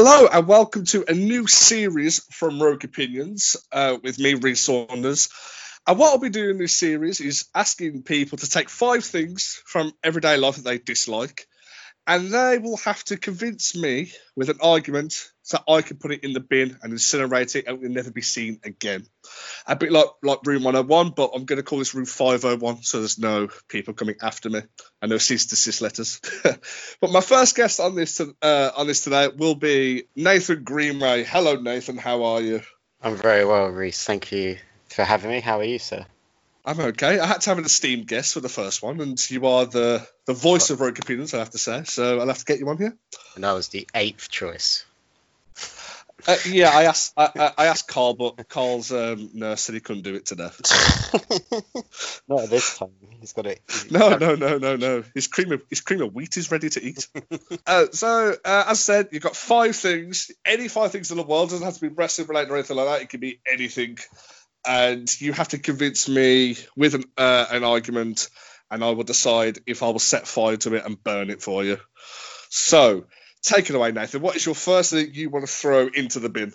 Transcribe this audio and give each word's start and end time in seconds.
Hello 0.00 0.28
and 0.32 0.46
welcome 0.46 0.84
to 0.84 1.04
a 1.08 1.12
new 1.12 1.48
series 1.48 2.22
from 2.30 2.62
Rogue 2.62 2.84
Opinions 2.84 3.56
uh, 3.72 3.96
with 4.00 4.16
me, 4.20 4.34
Reese 4.34 4.60
Saunders. 4.60 5.28
And 5.88 5.98
what 5.98 6.12
I'll 6.12 6.18
be 6.18 6.28
doing 6.28 6.50
in 6.50 6.58
this 6.58 6.76
series 6.76 7.20
is 7.20 7.46
asking 7.52 8.04
people 8.04 8.38
to 8.38 8.48
take 8.48 8.68
five 8.68 9.04
things 9.04 9.60
from 9.66 9.92
everyday 10.04 10.36
life 10.36 10.54
that 10.54 10.62
they 10.62 10.78
dislike, 10.78 11.48
and 12.06 12.30
they 12.30 12.58
will 12.58 12.76
have 12.76 13.02
to 13.06 13.16
convince 13.16 13.74
me 13.74 14.12
with 14.36 14.50
an 14.50 14.58
argument 14.62 15.32
so 15.48 15.58
I 15.66 15.80
can 15.80 15.96
put 15.96 16.12
it 16.12 16.24
in 16.24 16.34
the 16.34 16.40
bin 16.40 16.76
and 16.82 16.92
incinerate 16.92 17.56
it 17.56 17.66
and 17.66 17.78
it 17.78 17.80
will 17.80 17.88
never 17.88 18.10
be 18.10 18.20
seen 18.20 18.60
again. 18.64 19.06
A 19.66 19.76
bit 19.76 19.90
like 19.90 20.08
like 20.22 20.40
Room 20.44 20.62
101, 20.62 21.12
but 21.16 21.30
I'm 21.34 21.46
going 21.46 21.56
to 21.56 21.62
call 21.62 21.78
this 21.78 21.94
Room 21.94 22.04
501 22.04 22.82
so 22.82 22.98
there's 22.98 23.18
no 23.18 23.48
people 23.66 23.94
coming 23.94 24.16
after 24.20 24.50
me 24.50 24.60
and 25.00 25.10
no 25.10 25.16
cease 25.16 25.46
to 25.46 25.50
desist 25.54 25.80
letters. 25.80 26.20
but 27.00 27.10
my 27.10 27.22
first 27.22 27.56
guest 27.56 27.80
on 27.80 27.94
this 27.94 28.20
uh, 28.20 28.70
on 28.76 28.86
this 28.86 29.00
today 29.00 29.28
will 29.28 29.54
be 29.54 30.04
Nathan 30.14 30.64
Greenway. 30.64 31.24
Hello, 31.24 31.54
Nathan. 31.54 31.96
How 31.96 32.24
are 32.24 32.42
you? 32.42 32.60
I'm 33.00 33.16
very 33.16 33.46
well, 33.46 33.68
Reese. 33.68 34.04
Thank 34.04 34.30
you 34.32 34.58
for 34.90 35.02
having 35.02 35.30
me. 35.30 35.40
How 35.40 35.60
are 35.60 35.64
you, 35.64 35.78
sir? 35.78 36.04
I'm 36.66 36.78
okay. 36.78 37.18
I 37.18 37.24
had 37.24 37.40
to 37.40 37.50
have 37.50 37.58
an 37.58 37.64
esteemed 37.64 38.06
guest 38.06 38.34
for 38.34 38.40
the 38.40 38.50
first 38.50 38.82
one, 38.82 39.00
and 39.00 39.30
you 39.30 39.46
are 39.46 39.64
the 39.64 40.06
the 40.26 40.34
voice 40.34 40.68
of 40.68 40.82
Rogue 40.82 40.98
Opinions, 40.98 41.32
I 41.32 41.38
have 41.38 41.50
to 41.50 41.58
say. 41.58 41.84
So 41.84 42.18
I'll 42.18 42.26
have 42.26 42.36
to 42.36 42.44
get 42.44 42.58
you 42.58 42.68
on 42.68 42.76
here. 42.76 42.94
And 43.34 43.44
that 43.44 43.52
was 43.52 43.68
the 43.68 43.88
eighth 43.94 44.28
choice. 44.28 44.84
Uh, 46.26 46.36
yeah, 46.46 46.70
I 46.70 46.84
asked 46.84 47.12
I, 47.16 47.52
I, 47.56 47.66
asked 47.66 47.86
Carl, 47.86 48.14
but 48.14 48.48
Carl's 48.48 48.90
um, 48.90 49.30
nurse 49.34 49.60
said 49.60 49.74
he 49.74 49.80
couldn't 49.80 50.02
do 50.02 50.16
it 50.16 50.26
today. 50.26 50.50
Not 52.28 52.50
this 52.50 52.76
time. 52.76 52.90
He's 53.20 53.32
got 53.32 53.46
it. 53.46 53.60
No, 53.90 54.16
no, 54.16 54.34
no, 54.34 54.58
no, 54.58 54.76
no. 54.76 55.04
His 55.14 55.28
cream 55.28 55.52
of 55.52 55.62
his 55.70 55.80
cream 55.80 56.02
of 56.02 56.14
wheat 56.14 56.36
is 56.36 56.50
ready 56.50 56.68
to 56.70 56.82
eat. 56.82 57.08
uh, 57.66 57.86
so, 57.92 58.34
uh, 58.44 58.64
as 58.66 58.70
I 58.70 58.74
said, 58.74 59.08
you've 59.12 59.22
got 59.22 59.36
five 59.36 59.76
things. 59.76 60.30
Any 60.44 60.68
five 60.68 60.92
things 60.92 61.10
in 61.10 61.16
the 61.16 61.22
world 61.22 61.50
doesn't 61.50 61.64
have 61.64 61.74
to 61.74 61.80
be 61.80 61.88
wrestling 61.88 62.28
related 62.28 62.50
or 62.50 62.56
anything 62.56 62.76
like 62.76 62.86
that. 62.86 63.02
It 63.02 63.08
can 63.08 63.20
be 63.20 63.40
anything, 63.46 63.98
and 64.66 65.08
you 65.20 65.32
have 65.32 65.48
to 65.48 65.58
convince 65.58 66.08
me 66.08 66.56
with 66.76 66.96
an, 66.96 67.04
uh, 67.16 67.46
an 67.50 67.64
argument, 67.64 68.28
and 68.70 68.84
I 68.84 68.90
will 68.90 69.04
decide 69.04 69.60
if 69.66 69.82
I 69.82 69.86
will 69.86 69.98
set 70.00 70.26
fire 70.26 70.56
to 70.58 70.74
it 70.74 70.84
and 70.84 71.02
burn 71.02 71.30
it 71.30 71.40
for 71.40 71.64
you. 71.64 71.78
So, 72.50 73.06
Take 73.48 73.70
it 73.70 73.74
away, 73.74 73.92
Nathan. 73.92 74.20
What 74.20 74.36
is 74.36 74.44
your 74.44 74.54
first 74.54 74.90
thing 74.90 75.08
you 75.14 75.30
want 75.30 75.46
to 75.46 75.50
throw 75.50 75.86
into 75.86 76.20
the 76.20 76.28
bin? 76.28 76.52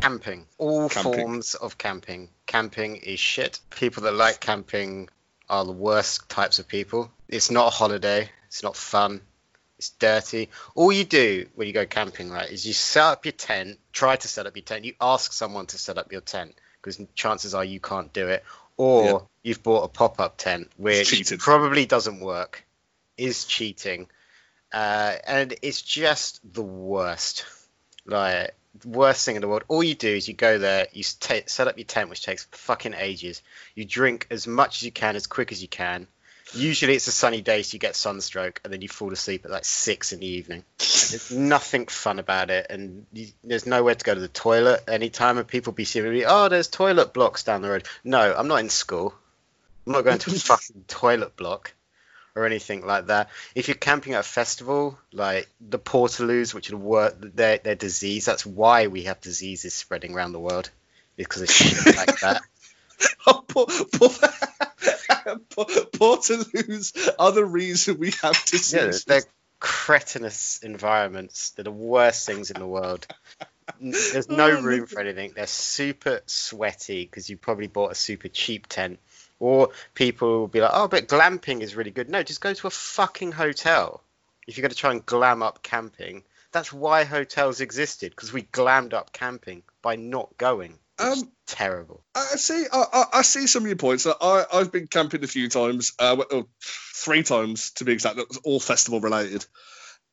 Camping. 0.00 0.44
All 0.58 0.88
camping. 0.88 1.12
forms 1.14 1.54
of 1.54 1.78
camping. 1.78 2.30
Camping 2.46 2.96
is 2.96 3.20
shit. 3.20 3.60
People 3.70 4.02
that 4.02 4.12
like 4.12 4.40
camping 4.40 5.08
are 5.48 5.64
the 5.64 5.70
worst 5.70 6.28
types 6.28 6.58
of 6.58 6.66
people. 6.66 7.12
It's 7.28 7.48
not 7.48 7.68
a 7.68 7.70
holiday. 7.70 8.28
It's 8.48 8.64
not 8.64 8.74
fun. 8.74 9.20
It's 9.78 9.90
dirty. 9.90 10.50
All 10.74 10.90
you 10.90 11.04
do 11.04 11.46
when 11.54 11.68
you 11.68 11.72
go 11.72 11.86
camping, 11.86 12.28
right, 12.28 12.50
is 12.50 12.66
you 12.66 12.72
set 12.72 13.04
up 13.04 13.24
your 13.24 13.30
tent. 13.30 13.78
Try 13.92 14.16
to 14.16 14.26
set 14.26 14.48
up 14.48 14.56
your 14.56 14.64
tent. 14.64 14.84
You 14.84 14.94
ask 15.00 15.32
someone 15.32 15.66
to 15.66 15.78
set 15.78 15.96
up 15.96 16.10
your 16.10 16.22
tent 16.22 16.56
because 16.82 17.00
chances 17.14 17.54
are 17.54 17.64
you 17.64 17.78
can't 17.78 18.12
do 18.12 18.26
it, 18.26 18.42
or 18.76 19.04
yeah. 19.04 19.18
you've 19.44 19.62
bought 19.62 19.84
a 19.84 19.88
pop-up 19.88 20.38
tent 20.38 20.72
which 20.76 21.38
probably 21.38 21.86
doesn't 21.86 22.18
work. 22.18 22.64
Is 23.16 23.44
cheating 23.44 24.08
uh, 24.74 25.16
and 25.24 25.54
it's 25.62 25.80
just 25.80 26.40
the 26.52 26.62
worst. 26.62 27.46
Like 28.04 28.54
worst 28.84 29.24
thing 29.24 29.36
in 29.36 29.40
the 29.40 29.46
world. 29.46 29.62
All 29.68 29.84
you 29.84 29.94
do 29.94 30.08
is 30.08 30.26
you 30.26 30.34
go 30.34 30.58
there, 30.58 30.88
you 30.92 31.04
t- 31.04 31.42
set 31.46 31.68
up 31.68 31.78
your 31.78 31.84
tent, 31.84 32.10
which 32.10 32.24
takes 32.24 32.44
fucking 32.50 32.94
ages. 32.94 33.40
You 33.76 33.84
drink 33.84 34.26
as 34.30 34.48
much 34.48 34.78
as 34.78 34.82
you 34.82 34.90
can, 34.90 35.14
as 35.14 35.28
quick 35.28 35.52
as 35.52 35.62
you 35.62 35.68
can. 35.68 36.08
Usually 36.52 36.94
it's 36.94 37.06
a 37.06 37.12
sunny 37.12 37.40
day, 37.40 37.62
so 37.62 37.74
you 37.74 37.78
get 37.78 37.94
sunstroke, 37.94 38.60
and 38.64 38.72
then 38.72 38.82
you 38.82 38.88
fall 38.88 39.12
asleep 39.12 39.44
at 39.44 39.50
like 39.52 39.64
six 39.64 40.12
in 40.12 40.20
the 40.20 40.26
evening. 40.26 40.64
there's 40.78 41.30
nothing 41.30 41.86
fun 41.86 42.18
about 42.18 42.50
it, 42.50 42.66
and 42.68 43.06
you, 43.12 43.28
there's 43.44 43.66
nowhere 43.66 43.94
to 43.94 44.04
go 44.04 44.12
to 44.14 44.20
the 44.20 44.28
toilet 44.28 44.82
anytime. 44.88 45.38
And 45.38 45.46
people 45.46 45.72
be 45.72 45.84
seeing 45.84 46.10
me, 46.10 46.24
oh, 46.26 46.48
there's 46.48 46.68
toilet 46.68 47.14
blocks 47.14 47.44
down 47.44 47.62
the 47.62 47.70
road. 47.70 47.86
No, 48.02 48.34
I'm 48.36 48.48
not 48.48 48.60
in 48.60 48.70
school. 48.70 49.14
I'm 49.86 49.92
not 49.92 50.02
going 50.02 50.18
to 50.18 50.30
a 50.30 50.34
fucking 50.34 50.84
toilet 50.88 51.36
block 51.36 51.72
or 52.36 52.46
anything 52.46 52.84
like 52.84 53.06
that. 53.06 53.30
If 53.54 53.68
you're 53.68 53.76
camping 53.76 54.14
at 54.14 54.20
a 54.20 54.24
festival, 54.24 54.98
like 55.12 55.48
the 55.60 55.78
Portaloos, 55.78 56.52
which 56.52 56.70
are 56.70 56.76
the 56.76 57.30
their, 57.34 57.58
their 57.58 57.74
disease, 57.74 58.24
that's 58.24 58.44
why 58.44 58.88
we 58.88 59.04
have 59.04 59.20
diseases 59.20 59.74
spreading 59.74 60.14
around 60.14 60.32
the 60.32 60.40
world, 60.40 60.70
because 61.16 61.42
of 61.42 61.50
shit 61.50 61.96
like 61.96 62.20
that. 62.20 62.42
oh, 63.26 63.44
poor, 63.46 63.66
poor, 63.66 64.08
Portaloos 65.92 67.08
are 67.18 67.32
the 67.32 67.44
reason 67.44 67.98
we 67.98 68.12
have 68.22 68.44
diseases. 68.44 69.04
Yeah, 69.06 69.20
they're 69.20 69.24
cretinous 69.60 70.60
environments. 70.62 71.50
They're 71.50 71.64
the 71.64 71.70
worst 71.70 72.26
things 72.26 72.50
in 72.50 72.58
the 72.58 72.66
world. 72.66 73.06
There's 73.80 74.28
no 74.28 74.50
oh, 74.50 74.60
room 74.60 74.86
for 74.86 75.00
anything. 75.00 75.32
They're 75.34 75.46
super 75.46 76.20
sweaty 76.26 77.04
because 77.04 77.30
you 77.30 77.36
probably 77.36 77.66
bought 77.66 77.92
a 77.92 77.94
super 77.94 78.28
cheap 78.28 78.66
tent 78.66 78.98
or 79.38 79.70
people 79.94 80.40
will 80.40 80.48
be 80.48 80.60
like, 80.60 80.70
oh, 80.72 80.88
but 80.88 81.08
glamping 81.08 81.60
is 81.60 81.76
really 81.76 81.90
good. 81.90 82.08
No, 82.08 82.22
just 82.22 82.40
go 82.40 82.54
to 82.54 82.66
a 82.66 82.70
fucking 82.70 83.32
hotel. 83.32 84.02
If 84.46 84.56
you're 84.56 84.62
going 84.62 84.70
to 84.70 84.76
try 84.76 84.90
and 84.90 85.04
glam 85.04 85.42
up 85.42 85.62
camping, 85.62 86.22
that's 86.52 86.72
why 86.72 87.04
hotels 87.04 87.60
existed 87.60 88.10
because 88.10 88.32
we 88.32 88.42
glammed 88.42 88.94
up 88.94 89.12
camping 89.12 89.62
by 89.82 89.96
not 89.96 90.36
going. 90.38 90.78
Um, 90.98 91.32
terrible. 91.46 92.04
I 92.14 92.36
see. 92.36 92.66
I, 92.72 93.04
I, 93.14 93.22
see 93.22 93.48
some 93.48 93.64
of 93.64 93.66
your 93.66 93.76
points. 93.76 94.06
I, 94.06 94.44
I've 94.52 94.70
been 94.70 94.86
camping 94.86 95.24
a 95.24 95.26
few 95.26 95.48
times, 95.48 95.92
uh, 95.98 96.16
well, 96.16 96.48
three 96.62 97.24
times 97.24 97.72
to 97.72 97.84
be 97.84 97.92
exact. 97.92 98.16
That 98.16 98.28
was 98.28 98.38
all 98.44 98.60
festival 98.60 99.00
related. 99.00 99.44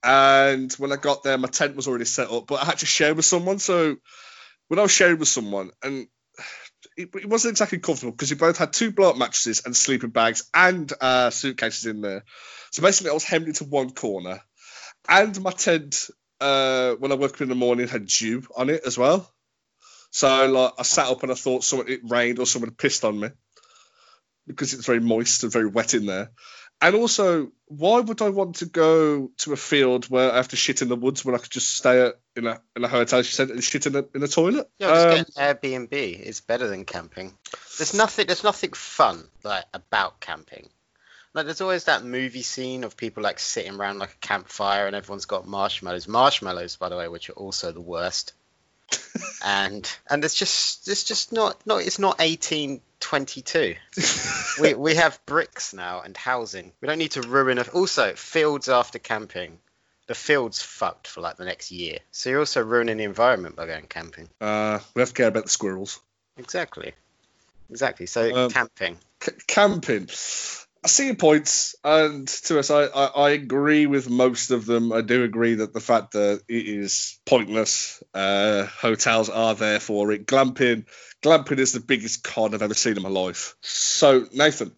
And 0.03 0.73
when 0.73 0.91
I 0.91 0.95
got 0.95 1.21
there, 1.21 1.38
my 1.38 1.47
tent 1.47 1.75
was 1.75 1.88
already 1.88 2.05
set 2.05 2.31
up, 2.31 2.47
but 2.47 2.63
I 2.63 2.65
had 2.65 2.79
to 2.79 2.88
share 2.88 3.13
with 3.13 3.25
someone. 3.25 3.59
So 3.59 3.97
when 4.67 4.79
I 4.79 4.81
was 4.81 4.91
sharing 4.91 5.19
with 5.19 5.27
someone, 5.27 5.69
and 5.83 6.07
it, 6.97 7.09
it 7.16 7.30
wasn't 7.30 7.52
exactly 7.52 7.80
comfortable 7.80 8.12
because 8.12 8.31
we 8.31 8.38
both 8.38 8.58
had 8.58 8.74
two 8.74 8.92
blow 8.92 9.09
up 9.09 9.18
mattresses 9.18 9.64
and 9.66 9.75
sleeping 9.75 10.09
bags 10.09 10.50
and 10.53 10.92
uh, 11.02 11.30
suitcases 11.30 11.86
in 11.86 12.02
there. 12.02 12.24
So 12.72 12.81
basically, 12.81 13.12
I 13.12 13.14
was 13.14 13.24
hemmed 13.24 13.47
into 13.47 13.66
one 13.66 13.92
corner, 13.92 14.42
and 15.08 15.40
my 15.42 15.52
tent 15.52 16.09
uh, 16.40 16.94
when 16.96 17.12
I 17.12 17.16
woke 17.16 17.36
up 17.36 17.42
in 17.42 17.50
the 17.50 17.56
morning 17.56 17.88
had 17.88 18.08
dew 18.08 18.44
on 18.56 18.69
it 18.69 18.81
as 18.86 18.97
well. 18.97 19.31
So 20.12 20.52
like 20.52 20.74
I 20.78 20.84
sat 20.84 21.08
up 21.08 21.24
and 21.24 21.31
I 21.31 21.36
thought 21.36 21.64
someone 21.64 21.90
it 21.90 22.02
rained 22.03 22.40
or 22.40 22.46
someone 22.46 22.72
pissed 22.72 23.06
on 23.06 23.19
me 23.19 23.30
because 24.46 24.74
it's 24.74 24.86
very 24.86 25.00
moist 25.00 25.44
and 25.44 25.52
very 25.52 25.68
wet 25.68 25.94
in 25.94 26.06
there. 26.06 26.31
And 26.81 26.96
also, 26.96 27.52
why 27.68 28.00
would 28.00 28.22
I 28.24 28.30
want 28.30 28.56
to 28.58 28.66
go 28.66 29.30
to 29.38 29.53
a 29.53 29.58
field 29.58 30.06
where 30.06 30.31
I 30.31 30.38
have 30.38 30.47
to 30.50 30.56
shit 30.56 30.81
in 30.81 30.90
the 30.90 30.96
woods 30.96 31.24
when 31.24 31.36
I 31.36 31.38
could 31.38 31.52
just 31.52 31.75
stay 31.75 32.08
at, 32.08 32.16
in 32.36 32.47
a 32.47 32.59
in 32.75 32.84
a 32.84 32.88
hotel 32.88 33.22
she 33.22 33.34
said 33.34 33.50
and 33.50 33.64
shit 33.64 33.86
in 33.86 33.96
a 33.96 34.06
in 34.16 34.24
a 34.24 34.28
toilet? 34.28 34.68
Yeah, 34.80 34.88
just 34.88 35.08
um, 35.08 35.16
get 35.46 35.62
Airbnb. 35.62 35.92
It's 35.92 36.42
better 36.42 36.68
than 36.68 36.86
camping. 36.86 37.34
There's 37.78 37.94
nothing 37.94 38.25
there's 38.25 38.44
nothing 38.44 38.74
fun 38.74 39.24
like 39.44 39.66
about 39.74 40.19
camping. 40.19 40.69
Like 41.34 41.46
there's 41.46 41.62
always 41.62 41.86
that 41.86 42.03
movie 42.03 42.42
scene 42.42 42.84
of 42.84 42.98
people 42.98 43.22
like 43.24 43.40
sitting 43.40 43.75
around 43.75 44.00
like 44.00 44.13
a 44.13 44.28
campfire 44.28 44.88
and 44.88 44.96
everyone's 44.96 45.25
got 45.25 45.48
marshmallows. 45.48 46.08
Marshmallows, 46.08 46.75
by 46.78 46.90
the 46.90 46.98
way, 46.98 47.08
which 47.08 47.30
are 47.30 47.34
also 47.34 47.72
the 47.72 47.80
worst. 47.80 48.34
And 49.44 49.91
and 50.09 50.24
it's 50.24 50.35
just 50.35 50.88
it's 50.88 51.03
just 51.03 51.31
not 51.31 51.65
not 51.65 51.81
it's 51.83 52.00
not 52.00 52.19
1822. 52.19 53.75
we 54.62 54.74
we 54.74 54.95
have 54.95 55.19
bricks 55.25 55.74
now 55.74 56.01
and 56.01 56.15
housing. 56.15 56.71
We 56.81 56.88
don't 56.88 56.98
need 56.98 57.12
to 57.12 57.21
ruin 57.21 57.57
it. 57.57 57.69
Also, 57.69 58.13
fields 58.13 58.69
after 58.69 59.00
camping. 59.00 59.60
The 60.07 60.15
field's 60.15 60.62
fucked 60.62 61.07
for 61.07 61.21
like 61.21 61.38
the 61.38 61.45
next 61.45 61.71
year. 61.71 62.00
So 62.12 62.30
you're 62.30 62.39
also 62.39 62.62
ruining 62.62 62.98
the 62.98 63.06
environment 63.06 63.56
by 63.56 63.65
going 63.65 63.88
camping. 63.88 64.30
Uh, 64.42 64.80
we 64.94 65.01
have 65.01 65.10
to 65.10 65.15
care 65.15 65.27
about 65.27 65.44
the 65.44 65.50
squirrels. 65.50 66.00
Exactly. 66.38 66.94
Exactly. 67.69 68.07
So 68.07 68.36
um, 68.36 68.51
camping. 68.51 68.98
C- 69.21 69.31
camping. 69.48 70.10
I 70.83 70.88
see 70.88 71.06
your 71.07 71.16
points, 71.16 71.75
and 71.83 72.28
to 72.28 72.57
us, 72.57 72.72
I, 72.72 72.86
I, 72.86 73.06
I, 73.06 73.30
agree 73.31 73.86
with 73.86 74.10
most 74.10 74.50
of 74.50 74.66
them. 74.66 74.92
I 74.92 75.01
do 75.01 75.24
agree 75.24 75.56
that 75.56 75.74
the 75.74 75.80
fact 75.80 76.13
that 76.13 76.42
it 76.48 76.66
is 76.68 77.19
pointless. 77.24 78.01
Uh, 78.16 78.66
hotels 78.66 79.30
are 79.30 79.54
there 79.54 79.80
for 79.80 80.12
it. 80.12 80.25
Glamping, 80.25 80.86
glamping 81.22 81.60
is 81.60 81.74
the 81.74 81.81
biggest 81.81 82.24
con 82.24 82.56
I've 82.56 82.63
ever 82.63 82.74
seen 82.74 82.98
in 82.98 83.04
my 83.04 83.10
life. 83.10 83.56
So, 83.62 84.25
Nathan, 84.33 84.72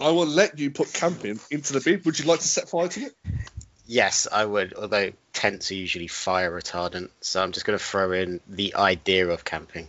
I 0.00 0.10
will 0.12 0.26
let 0.26 0.58
you 0.58 0.70
put 0.70 0.90
camping 0.90 1.38
into 1.50 1.74
the 1.74 1.80
bid. 1.80 2.06
Would 2.06 2.18
you 2.18 2.24
like 2.24 2.40
to 2.40 2.48
set 2.48 2.70
fire 2.70 2.88
to 2.88 3.00
it? 3.02 3.12
Yes, 3.84 4.26
I 4.32 4.46
would. 4.46 4.72
Although 4.72 5.12
tents 5.34 5.70
are 5.70 5.74
usually 5.74 6.08
fire 6.08 6.50
retardant, 6.50 7.10
so 7.20 7.42
I'm 7.42 7.52
just 7.52 7.66
going 7.66 7.78
to 7.78 7.84
throw 7.84 8.12
in 8.12 8.40
the 8.48 8.76
idea 8.76 9.28
of 9.28 9.44
camping. 9.44 9.88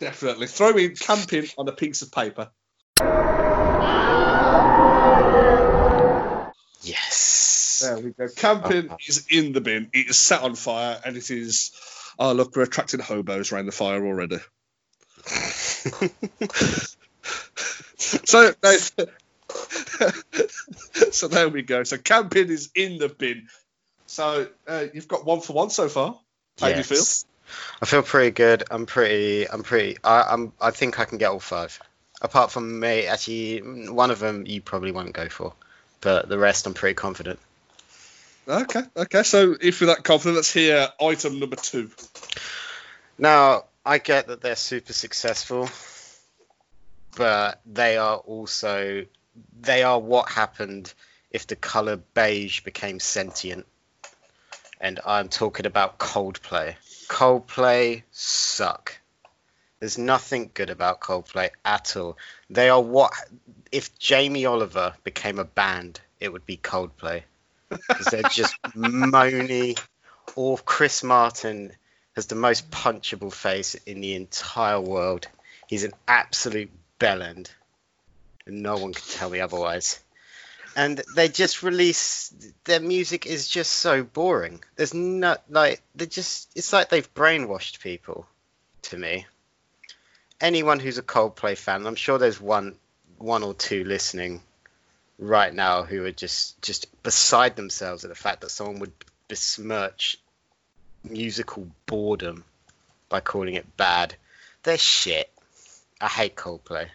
Definitely 0.00 0.48
throw 0.48 0.76
in 0.76 0.96
camping 0.96 1.46
on 1.56 1.68
a 1.68 1.72
piece 1.72 2.02
of 2.02 2.10
paper. 2.10 2.50
Yes. 6.86 7.82
There 7.84 7.98
we 7.98 8.12
go. 8.12 8.28
Camping 8.34 8.88
oh. 8.90 8.96
is 9.06 9.26
in 9.30 9.52
the 9.52 9.60
bin. 9.60 9.90
It 9.92 10.08
is 10.10 10.16
set 10.16 10.42
on 10.42 10.54
fire, 10.54 10.98
and 11.04 11.16
it 11.16 11.30
is. 11.30 11.72
Oh 12.18 12.32
look, 12.32 12.56
we're 12.56 12.62
attracting 12.62 13.00
hobos 13.00 13.52
around 13.52 13.66
the 13.66 13.72
fire 13.72 14.06
already. 14.06 14.38
so, 17.96 18.52
so 21.10 21.28
there 21.28 21.48
we 21.48 21.62
go. 21.62 21.82
So 21.82 21.98
camping 21.98 22.48
is 22.48 22.70
in 22.74 22.98
the 22.98 23.08
bin. 23.08 23.48
So 24.06 24.46
uh, 24.68 24.84
you've 24.94 25.08
got 25.08 25.26
one 25.26 25.40
for 25.40 25.52
one 25.52 25.70
so 25.70 25.88
far. 25.88 26.18
How 26.60 26.68
yes. 26.68 26.88
do 26.88 26.94
you 26.94 26.94
feel? 27.00 27.04
I 27.82 27.86
feel 27.86 28.02
pretty 28.02 28.30
good. 28.30 28.62
I'm 28.70 28.86
pretty. 28.86 29.50
I'm 29.50 29.64
pretty. 29.64 29.98
I, 30.04 30.22
I'm. 30.22 30.52
I 30.60 30.70
think 30.70 31.00
I 31.00 31.04
can 31.04 31.18
get 31.18 31.30
all 31.30 31.40
five. 31.40 31.80
Apart 32.22 32.52
from 32.52 32.80
me, 32.80 33.06
actually, 33.06 33.58
one 33.58 34.10
of 34.10 34.20
them 34.20 34.46
you 34.46 34.62
probably 34.62 34.92
won't 34.92 35.12
go 35.12 35.28
for, 35.28 35.52
but 36.06 36.28
the 36.28 36.38
rest 36.38 36.68
I'm 36.68 36.72
pretty 36.72 36.94
confident. 36.94 37.40
Okay. 38.46 38.82
Okay. 38.96 39.24
So 39.24 39.56
if 39.60 39.80
you're 39.80 39.88
that 39.88 40.04
confident, 40.04 40.36
let's 40.36 40.52
hear 40.52 40.86
item 41.00 41.40
number 41.40 41.56
two. 41.56 41.90
Now 43.18 43.64
I 43.84 43.98
get 43.98 44.28
that 44.28 44.40
they're 44.40 44.54
super 44.54 44.92
successful, 44.92 45.68
but 47.16 47.60
they 47.66 47.96
are 47.96 48.18
also 48.18 49.04
they 49.60 49.82
are 49.82 49.98
what 49.98 50.30
happened 50.30 50.94
if 51.32 51.48
the 51.48 51.56
color 51.56 51.96
beige 51.96 52.60
became 52.60 53.00
sentient. 53.00 53.66
And 54.80 55.00
I'm 55.04 55.28
talking 55.28 55.66
about 55.66 55.98
Coldplay. 55.98 56.76
Coldplay 57.08 58.04
suck. 58.12 58.96
There's 59.80 59.98
nothing 59.98 60.50
good 60.54 60.70
about 60.70 61.00
Coldplay 61.00 61.50
at 61.64 61.96
all. 61.96 62.16
They 62.48 62.68
are 62.68 62.80
what 62.80 63.12
if 63.70 63.98
Jamie 63.98 64.46
Oliver 64.46 64.94
became 65.04 65.38
a 65.38 65.44
band, 65.44 66.00
it 66.20 66.32
would 66.32 66.46
be 66.46 66.56
Coldplay. 66.56 67.22
Because 67.68 68.06
they're 68.06 68.22
just 68.22 68.54
moany. 68.62 69.78
Or 70.34 70.58
Chris 70.58 71.02
Martin 71.02 71.72
has 72.14 72.26
the 72.26 72.34
most 72.34 72.70
punchable 72.70 73.32
face 73.32 73.74
in 73.74 74.00
the 74.00 74.14
entire 74.14 74.80
world. 74.80 75.28
He's 75.66 75.84
an 75.84 75.92
absolute 76.08 76.70
bellend. 76.98 77.48
And 78.46 78.62
no 78.62 78.76
one 78.76 78.92
can 78.92 79.04
tell 79.10 79.30
me 79.30 79.40
otherwise 79.40 80.00
and 80.76 81.02
they 81.14 81.28
just 81.28 81.62
release 81.62 82.32
their 82.64 82.80
music 82.80 83.26
is 83.26 83.48
just 83.48 83.72
so 83.72 84.04
boring. 84.04 84.62
There's 84.76 84.92
not 84.92 85.42
like 85.48 85.80
they 85.94 86.06
just 86.06 86.50
it's 86.54 86.72
like 86.72 86.90
they've 86.90 87.14
brainwashed 87.14 87.80
people 87.80 88.26
to 88.82 88.98
me. 88.98 89.26
Anyone 90.40 90.80
who's 90.80 90.98
a 90.98 91.02
Coldplay 91.02 91.56
fan, 91.56 91.86
I'm 91.86 91.94
sure 91.94 92.18
there's 92.18 92.40
one 92.40 92.76
one 93.18 93.42
or 93.42 93.54
two 93.54 93.84
listening 93.84 94.42
right 95.18 95.52
now 95.52 95.84
who 95.84 96.04
are 96.04 96.12
just 96.12 96.60
just 96.62 97.02
beside 97.02 97.56
themselves 97.56 98.04
at 98.04 98.08
the 98.08 98.14
fact 98.14 98.42
that 98.42 98.50
someone 98.50 98.80
would 98.80 98.92
besmirch 99.28 100.18
musical 101.02 101.68
boredom 101.86 102.44
by 103.08 103.20
calling 103.20 103.54
it 103.54 103.76
bad. 103.76 104.14
They're 104.62 104.78
shit. 104.78 105.30
I 106.00 106.08
hate 106.08 106.36
Coldplay. 106.36 106.88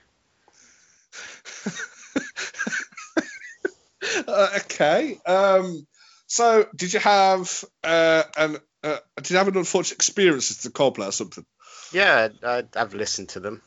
uh, 4.28 4.50
okay. 4.58 5.20
Um, 5.26 5.88
so, 6.28 6.68
did 6.76 6.94
you 6.94 7.00
have 7.00 7.64
uh, 7.84 8.24
an 8.38 8.58
uh, 8.84 8.98
did 9.18 9.32
you 9.32 9.38
have 9.38 9.48
an 9.48 9.58
unfortunate 9.58 9.96
experience 9.96 10.50
with 10.50 10.62
the 10.62 10.70
Coldplay 10.70 11.08
or 11.08 11.12
something? 11.12 11.46
Yeah, 11.92 12.30
I, 12.44 12.64
have 12.76 12.94
listened 12.94 13.30
to 13.30 13.40
them. 13.40 13.62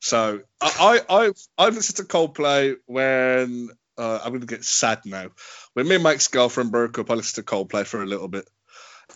So 0.00 0.40
I, 0.60 1.00
I 1.08 1.14
I've 1.16 1.46
I've 1.56 1.74
listened 1.74 1.96
to 1.96 2.04
Coldplay 2.04 2.76
when 2.86 3.70
uh, 3.96 4.20
I'm 4.24 4.32
gonna 4.32 4.46
get 4.46 4.64
sad 4.64 5.00
now. 5.04 5.30
When 5.72 5.88
me 5.88 5.96
and 5.96 6.04
my 6.04 6.12
ex 6.12 6.28
girlfriend 6.28 6.70
broke 6.70 6.98
up, 6.98 7.10
I 7.10 7.14
listened 7.14 7.44
to 7.44 7.50
Coldplay 7.50 7.84
for 7.84 8.02
a 8.02 8.06
little 8.06 8.28
bit, 8.28 8.48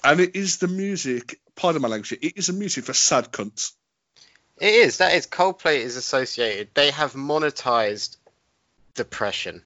and 0.03 0.21
it 0.21 0.35
is 0.35 0.59
the 0.59 0.69
music. 0.69 1.41
Pardon 1.55 1.83
my 1.83 1.89
language. 1.89 2.13
It 2.13 2.37
is 2.37 2.49
the 2.49 2.53
music 2.53 2.85
for 2.85 2.95
sad 2.95 3.31
cunts. 3.31 3.73
It 4.59 4.75
is. 4.75 4.99
That 4.99 5.15
is 5.15 5.27
Coldplay 5.27 5.77
is 5.77 5.97
associated. 5.97 6.71
They 6.75 6.91
have 6.91 7.13
monetized 7.13 8.17
depression. 8.95 9.63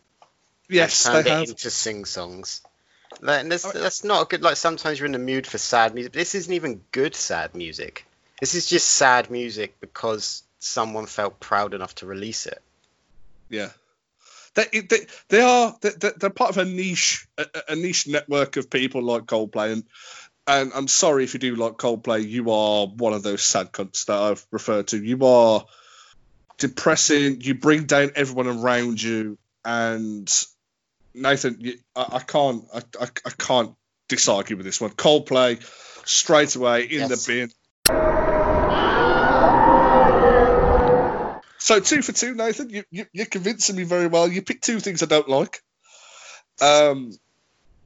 Yes, 0.69 1.05
they 1.05 1.21
it 1.21 1.27
have. 1.27 1.49
into 1.49 1.71
sing 1.71 2.05
songs. 2.05 2.61
Like, 3.21 3.49
that's, 3.49 3.71
that's 3.73 4.05
not 4.05 4.23
a 4.23 4.25
good. 4.27 4.43
Like 4.43 4.57
sometimes 4.57 4.99
you're 4.99 5.07
in 5.07 5.13
the 5.13 5.19
mood 5.19 5.47
for 5.47 5.59
sad 5.59 5.95
music. 5.95 6.13
This 6.13 6.35
isn't 6.35 6.53
even 6.53 6.83
good 6.93 7.15
sad 7.15 7.55
music. 7.55 8.05
This 8.41 8.55
is 8.55 8.67
just 8.67 8.87
sad 8.87 9.31
music 9.31 9.81
because 9.81 10.43
someone 10.59 11.07
felt 11.07 11.41
proud 11.41 11.75
enough 11.75 11.95
to 11.97 12.07
release 12.07 12.47
it. 12.47 12.63
Yeah, 13.49 13.71
they 14.55 14.81
they, 14.81 15.07
they 15.29 15.41
are 15.41 15.77
they're, 15.81 16.13
they're 16.17 16.31
part 16.31 16.51
of 16.51 16.59
a 16.59 16.65
niche 16.65 17.27
a, 17.39 17.47
a, 17.69 17.77
niche 17.77 18.07
network 18.07 18.57
of 18.57 18.71
people 18.71 19.03
like 19.03 19.23
Coldplay 19.23 19.73
and. 19.73 19.85
And 20.49 20.71
I'm 20.77 20.87
sorry 20.87 21.25
if 21.25 21.35
you 21.35 21.41
do 21.41 21.57
like 21.57 21.73
Coldplay, 21.73 22.25
you 22.25 22.53
are 22.53 22.87
one 22.87 23.13
of 23.13 23.25
those 23.25 23.43
sad 23.43 23.73
cunts 23.73 24.05
that 24.05 24.17
I've 24.17 24.47
referred 24.53 24.87
to. 24.87 25.05
You 25.05 25.27
are 25.27 25.65
depressing. 26.57 27.41
You 27.41 27.55
bring 27.55 27.87
down 27.87 28.13
everyone 28.15 28.47
around 28.47 29.03
you, 29.03 29.39
and 29.65 30.33
Nathan, 31.15 31.61
I, 31.95 32.07
I 32.13 32.19
can't, 32.21 32.65
I, 32.73 32.79
I, 33.01 33.09
I, 33.25 33.31
can't 33.31 33.75
disargue 34.09 34.57
with 34.57 34.65
this 34.65 34.81
one. 34.81 34.91
Coldplay, 34.91 35.61
straight 36.07 36.55
away 36.55 36.85
in 36.85 37.01
yes. 37.01 37.27
the 37.27 37.33
bin. 37.33 37.51
So 41.67 41.81
two 41.81 42.01
for 42.01 42.13
two, 42.13 42.33
Nathan. 42.33 42.71
You, 42.71 42.85
you, 42.93 43.07
you're 43.13 43.27
convincing 43.27 43.75
me 43.75 43.83
very 43.83 44.07
well. 44.07 44.29
You 44.29 44.41
picked 44.41 44.63
two 44.63 44.79
things 44.79 45.03
I 45.03 45.07
don't 45.07 45.29
like. 45.29 45.65
Um, 46.61 47.11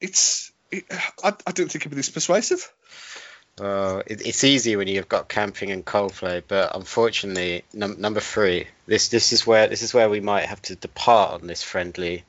it's, 0.02 0.52
it, 0.70 0.84
I, 1.24 1.32
I 1.46 1.52
don't 1.52 1.72
think 1.72 1.76
it'd 1.76 1.90
be 1.90 1.96
this 1.96 2.10
persuasive. 2.10 2.70
Uh, 3.58 4.02
it, 4.06 4.26
it's 4.26 4.44
easy 4.44 4.76
when 4.76 4.86
you've 4.86 5.08
got 5.08 5.30
camping 5.30 5.70
and 5.70 5.82
Coldplay, 5.82 6.42
but 6.46 6.76
unfortunately, 6.76 7.64
num- 7.72 7.98
number 7.98 8.20
three. 8.20 8.66
This 8.84 9.08
this 9.08 9.32
is 9.32 9.46
where 9.46 9.66
this 9.66 9.80
is 9.80 9.94
where 9.94 10.10
we 10.10 10.20
might 10.20 10.44
have 10.44 10.60
to 10.62 10.76
depart 10.76 11.40
on 11.40 11.46
this 11.46 11.62
friendly 11.62 12.24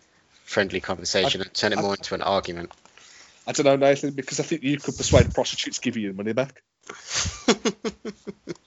friendly 0.45 0.80
conversation 0.80 1.42
I, 1.42 1.44
and 1.44 1.53
turn 1.53 1.74
it 1.74 1.80
I, 1.80 1.81
more 1.81 1.95
into 1.95 2.15
an 2.15 2.21
argument. 2.21 2.71
I 3.45 3.51
don't 3.51 3.65
know, 3.65 3.75
Nathan, 3.75 4.12
because 4.12 4.39
I 4.39 4.44
think 4.44 4.63
you 4.63 4.77
could 4.77 4.95
persuade 4.95 5.33
prostitutes 5.33 5.80
to 5.80 5.81
give 5.81 5.98
you 5.98 6.03
your 6.03 6.13
money 6.13 6.31
back. 6.31 6.63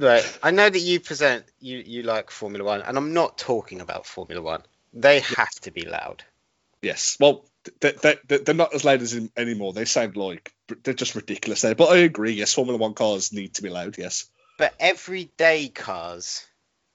right. 0.00 0.38
I 0.42 0.50
know 0.50 0.68
that 0.68 0.78
you 0.78 1.00
present 1.00 1.44
you 1.60 1.78
you 1.78 2.02
like 2.02 2.30
Formula 2.30 2.64
One, 2.64 2.82
and 2.82 2.96
I'm 2.96 3.12
not 3.12 3.38
talking 3.38 3.80
about 3.80 4.06
Formula 4.06 4.42
One. 4.42 4.62
They 4.92 5.20
have 5.20 5.54
to 5.62 5.70
be 5.70 5.82
loud. 5.82 6.24
Yes. 6.82 7.16
Well, 7.20 7.44
they, 7.80 7.92
they, 7.92 8.38
they're 8.38 8.54
not 8.54 8.74
as 8.74 8.84
loud 8.84 9.02
as 9.02 9.14
in, 9.14 9.30
anymore. 9.36 9.72
They 9.72 9.84
sound 9.84 10.16
like 10.16 10.52
they're 10.82 10.94
just 10.94 11.14
ridiculous 11.14 11.60
there. 11.60 11.74
But 11.74 11.90
I 11.90 11.98
agree. 11.98 12.32
Yes, 12.32 12.54
Formula 12.54 12.78
One 12.78 12.94
cars 12.94 13.32
need 13.32 13.54
to 13.54 13.62
be 13.62 13.68
loud. 13.68 13.98
Yes. 13.98 14.28
But 14.58 14.74
everyday 14.80 15.68
cars 15.68 16.46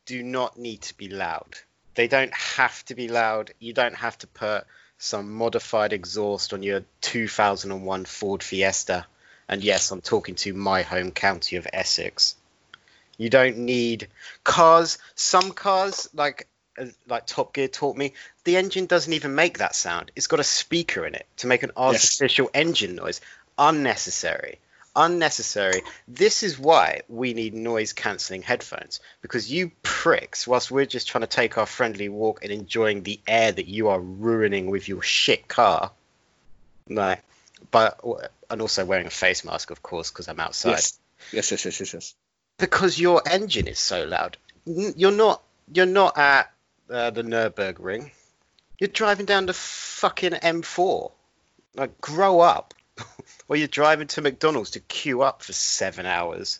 do 0.05 0.23
not 0.23 0.57
need 0.57 0.81
to 0.83 0.97
be 0.97 1.09
loud. 1.09 1.55
They 1.95 2.07
don't 2.07 2.33
have 2.33 2.83
to 2.85 2.95
be 2.95 3.07
loud. 3.07 3.53
You 3.59 3.73
don't 3.73 3.95
have 3.95 4.17
to 4.19 4.27
put 4.27 4.65
some 4.97 5.33
modified 5.33 5.93
exhaust 5.93 6.53
on 6.53 6.63
your 6.63 6.83
2001 7.01 8.05
Ford 8.05 8.43
Fiesta. 8.43 9.05
And 9.47 9.63
yes, 9.63 9.91
I'm 9.91 10.01
talking 10.01 10.35
to 10.35 10.53
my 10.53 10.81
home 10.81 11.11
county 11.11 11.55
of 11.55 11.67
Essex. 11.71 12.35
You 13.17 13.29
don't 13.29 13.57
need 13.57 14.07
cars. 14.43 14.97
Some 15.15 15.51
cars, 15.51 16.09
like 16.13 16.47
uh, 16.79 16.85
like 17.07 17.25
Top 17.25 17.53
Gear 17.53 17.67
taught 17.67 17.95
me, 17.95 18.13
the 18.43 18.57
engine 18.57 18.85
doesn't 18.85 19.13
even 19.13 19.35
make 19.35 19.59
that 19.59 19.75
sound. 19.75 20.11
It's 20.15 20.27
got 20.27 20.39
a 20.39 20.43
speaker 20.43 21.05
in 21.05 21.15
it 21.15 21.27
to 21.37 21.47
make 21.47 21.63
an 21.63 21.71
artificial 21.77 22.49
yes. 22.53 22.61
engine 22.61 22.95
noise. 22.95 23.21
Unnecessary 23.57 24.59
unnecessary. 24.95 25.81
This 26.07 26.43
is 26.43 26.57
why 26.57 27.01
we 27.09 27.33
need 27.33 27.53
noise 27.53 27.93
cancelling 27.93 28.41
headphones 28.41 28.99
because 29.21 29.51
you 29.51 29.71
pricks, 29.83 30.47
whilst 30.47 30.71
we're 30.71 30.85
just 30.85 31.07
trying 31.07 31.21
to 31.21 31.27
take 31.27 31.57
our 31.57 31.65
friendly 31.65 32.09
walk 32.09 32.43
and 32.43 32.51
enjoying 32.51 33.03
the 33.03 33.19
air 33.27 33.51
that 33.51 33.67
you 33.67 33.89
are 33.89 33.99
ruining 33.99 34.69
with 34.69 34.87
your 34.87 35.01
shit 35.01 35.47
car, 35.47 35.91
like, 36.89 37.21
but 37.71 37.99
and 38.49 38.61
also 38.61 38.85
wearing 38.85 39.07
a 39.07 39.11
face 39.11 39.43
mask, 39.43 39.71
of 39.71 39.81
course, 39.81 40.11
because 40.11 40.27
I'm 40.27 40.39
outside. 40.39 40.71
Yes. 40.71 40.99
yes, 41.31 41.51
yes, 41.51 41.65
yes, 41.65 41.79
yes, 41.79 41.93
yes. 41.93 42.15
Because 42.57 42.99
your 42.99 43.21
engine 43.29 43.67
is 43.67 43.79
so 43.79 44.05
loud. 44.05 44.37
You're 44.65 45.11
not. 45.11 45.43
You're 45.73 45.85
not 45.85 46.17
at 46.17 46.51
uh, 46.89 47.09
the 47.09 47.23
Nurburgring. 47.23 48.11
You're 48.79 48.87
driving 48.89 49.25
down 49.25 49.45
the 49.45 49.53
fucking 49.53 50.31
M4. 50.31 51.11
Like, 51.75 51.99
grow 52.01 52.39
up. 52.39 52.73
Or 53.47 53.55
you're 53.55 53.67
driving 53.67 54.07
to 54.07 54.21
McDonald's 54.21 54.71
to 54.71 54.79
queue 54.79 55.21
up 55.21 55.43
for 55.43 55.53
seven 55.53 56.07
hours 56.07 56.59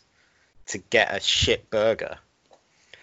to 0.68 0.78
get 0.78 1.16
a 1.16 1.20
shit 1.20 1.72
burger. 1.72 2.20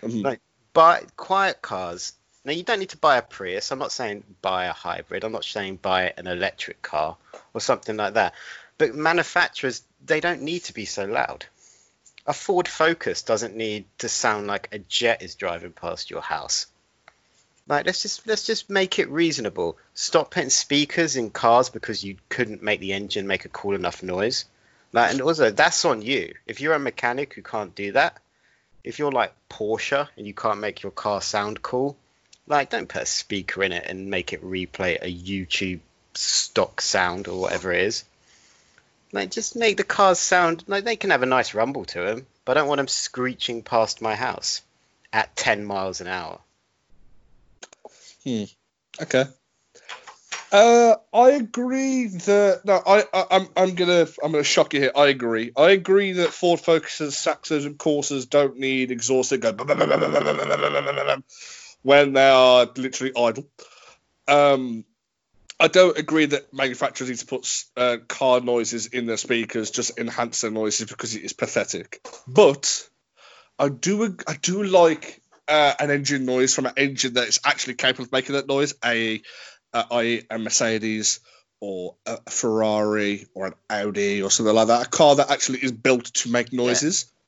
Mm-hmm. 0.03 0.21
Like, 0.21 0.41
buy 0.73 1.03
quiet 1.17 1.63
cars. 1.63 2.13
Now 2.45 2.53
you 2.53 2.63
don't 2.63 2.79
need 2.79 2.91
to 2.91 2.97
buy 2.97 3.17
a 3.17 3.23
Prius. 3.23 3.73
I'm 3.73 3.79
not 3.79 3.91
saying 3.91 4.23
buy 4.41 4.67
a 4.67 4.73
hybrid. 4.73 5.25
I'm 5.25 5.33
not 5.33 5.45
saying 5.45 5.77
buy 5.77 6.13
an 6.17 6.27
electric 6.27 6.83
car 6.83 7.17
or 7.55 7.61
something 7.61 7.97
like 7.97 8.15
that. 8.15 8.35
But 8.79 8.95
manufacturers, 8.95 9.83
they 10.05 10.21
don't 10.21 10.43
need 10.43 10.65
to 10.65 10.75
be 10.75 10.85
so 10.85 11.05
loud. 11.05 11.47
A 12.27 12.33
Ford 12.33 12.69
Focus 12.69 13.23
doesn't 13.23 13.57
need 13.57 13.85
to 13.99 14.09
sound 14.09 14.47
like 14.47 14.69
a 14.71 14.79
jet 14.79 15.23
is 15.23 15.35
driving 15.35 15.73
past 15.73 16.11
your 16.11 16.23
house. 16.23 16.67
Like 17.67 17.87
let's 17.87 18.03
just 18.03 18.27
let's 18.27 18.47
just 18.47 18.71
make 18.71 18.99
it 18.99 19.09
reasonable. 19.09 19.77
Stop 19.95 20.31
putting 20.31 20.51
speakers 20.51 21.17
in 21.17 21.31
cars 21.31 21.69
because 21.69 22.05
you 22.05 22.17
couldn't 22.29 22.63
make 22.63 22.81
the 22.81 22.93
engine 22.93 23.27
make 23.27 23.45
a 23.45 23.49
cool 23.49 23.75
enough 23.75 24.03
noise. 24.03 24.45
Like, 24.93 25.13
and 25.13 25.21
also 25.23 25.51
that's 25.51 25.85
on 25.85 26.03
you. 26.03 26.35
If 26.47 26.61
you're 26.61 26.75
a 26.75 26.79
mechanic 26.79 27.35
who 27.35 27.43
can't 27.43 27.75
do 27.75 27.93
that, 27.93 28.19
if 28.85 28.99
you're 28.99 29.13
like 29.13 29.33
Porsche 29.49 30.09
and 30.17 30.27
you 30.27 30.35
can't 30.35 30.61
make 30.61 30.83
your 30.83 30.93
car 30.93 31.21
sound 31.23 31.63
cool, 31.63 31.97
like 32.47 32.71
don't 32.71 32.89
put 32.89 33.03
a 33.03 33.07
speaker 33.07 33.63
in 33.63 33.73
it 33.73 33.87
and 33.87 34.11
make 34.11 34.33
it 34.33 34.45
replay 34.45 34.99
a 35.01 35.13
YouTube 35.13 35.81
stock 36.15 36.81
sound 36.81 37.27
or 37.27 37.41
whatever 37.41 37.73
it 37.73 37.83
is. 37.83 38.05
Like, 39.13 39.31
just 39.31 39.57
make 39.57 39.77
the 39.77 39.85
cars 39.85 40.19
sound 40.19 40.65
like 40.67 40.85
they 40.85 40.97
can 40.97 41.11
have 41.11 41.23
a 41.23 41.27
nice 41.27 41.55
rumble 41.55 41.85
to 41.87 42.01
them, 42.01 42.27
but 42.45 42.57
I 42.57 42.61
don't 42.61 42.69
want 42.69 42.79
them 42.79 42.89
screeching 42.89 43.63
past 43.63 44.01
my 44.01 44.15
house 44.15 44.63
at 45.13 45.37
10 45.37 45.65
miles 45.65 46.01
an 46.01 46.07
hour. 46.09 46.41
Hmm. 48.25 48.45
Okay. 49.01 49.25
Uh, 50.53 50.97
I 51.15 51.31
agree 51.31 52.09
that 52.09 52.61
no, 52.65 52.75
I, 52.87 53.05
I 53.15 53.25
I'm 53.31 53.49
I'm 53.57 53.75
gonna 53.75 54.07
I'm 54.23 54.33
gonna 54.33 54.45
shock 54.45 54.75
you 54.75 54.81
here. 54.81 54.93
I 54.95 55.07
agree. 55.07 55.51
I 55.57 55.71
agree 55.71 56.13
that 56.13 56.29
Ford 56.29 56.61
Focuses, 56.61 57.15
Saxos, 57.15 57.65
and 57.65 57.79
Corsas 57.79 58.27
don't 58.27 58.59
need 58.59 58.91
exhaust 58.91 59.33
go 59.41 59.53
when 61.83 62.13
they 62.13 62.29
are 62.29 62.67
literally 62.77 63.13
idle. 63.17 63.49
Um, 64.29 64.85
I 65.63 65.69
don't 65.69 65.97
agree 65.97 66.27
that 66.27 66.53
manufacturers 66.53 67.09
need 67.09 67.21
to 67.21 67.27
put 67.27 67.65
uh, 67.77 67.99
car 68.09 68.41
noises 68.41 68.87
in 68.87 69.07
their 69.07 69.17
speakers 69.17 69.71
just 69.71 69.97
enhance 69.97 70.41
their 70.41 70.51
noises 70.51 70.89
because 70.89 71.15
it 71.15 71.23
is 71.23 71.33
pathetic. 71.33 72.05
But 72.27 72.89
I 73.61 73.69
do 73.69 74.17
I 74.27 74.35
do 74.35 74.65
like 74.65 75.23
uh, 75.47 75.75
an 75.79 75.91
engine 75.93 76.25
noise 76.25 76.53
from 76.53 76.67
an 76.67 76.73
engine 76.77 77.15
that 77.15 77.29
is 77.29 77.39
actually 77.45 77.75
capable 77.75 78.07
of 78.07 78.13
making 78.13 78.35
that 78.35 78.49
noise. 78.49 78.75
A 78.85 79.23
uh, 79.73 79.85
i.e., 79.93 80.23
a 80.29 80.39
Mercedes 80.39 81.21
or 81.61 81.95
a 82.07 82.19
Ferrari 82.29 83.27
or 83.33 83.47
an 83.47 83.55
Audi 83.71 84.21
or 84.21 84.31
something 84.31 84.55
like 84.55 84.67
that. 84.67 84.87
A 84.89 84.91
car 84.91 85.15
that 85.15 85.31
actually 85.31 85.61
is 85.61 85.71
built 85.71 86.07
to 86.07 86.31
make 86.31 86.53
noises. 86.53 87.07
Yeah, 87.07 87.22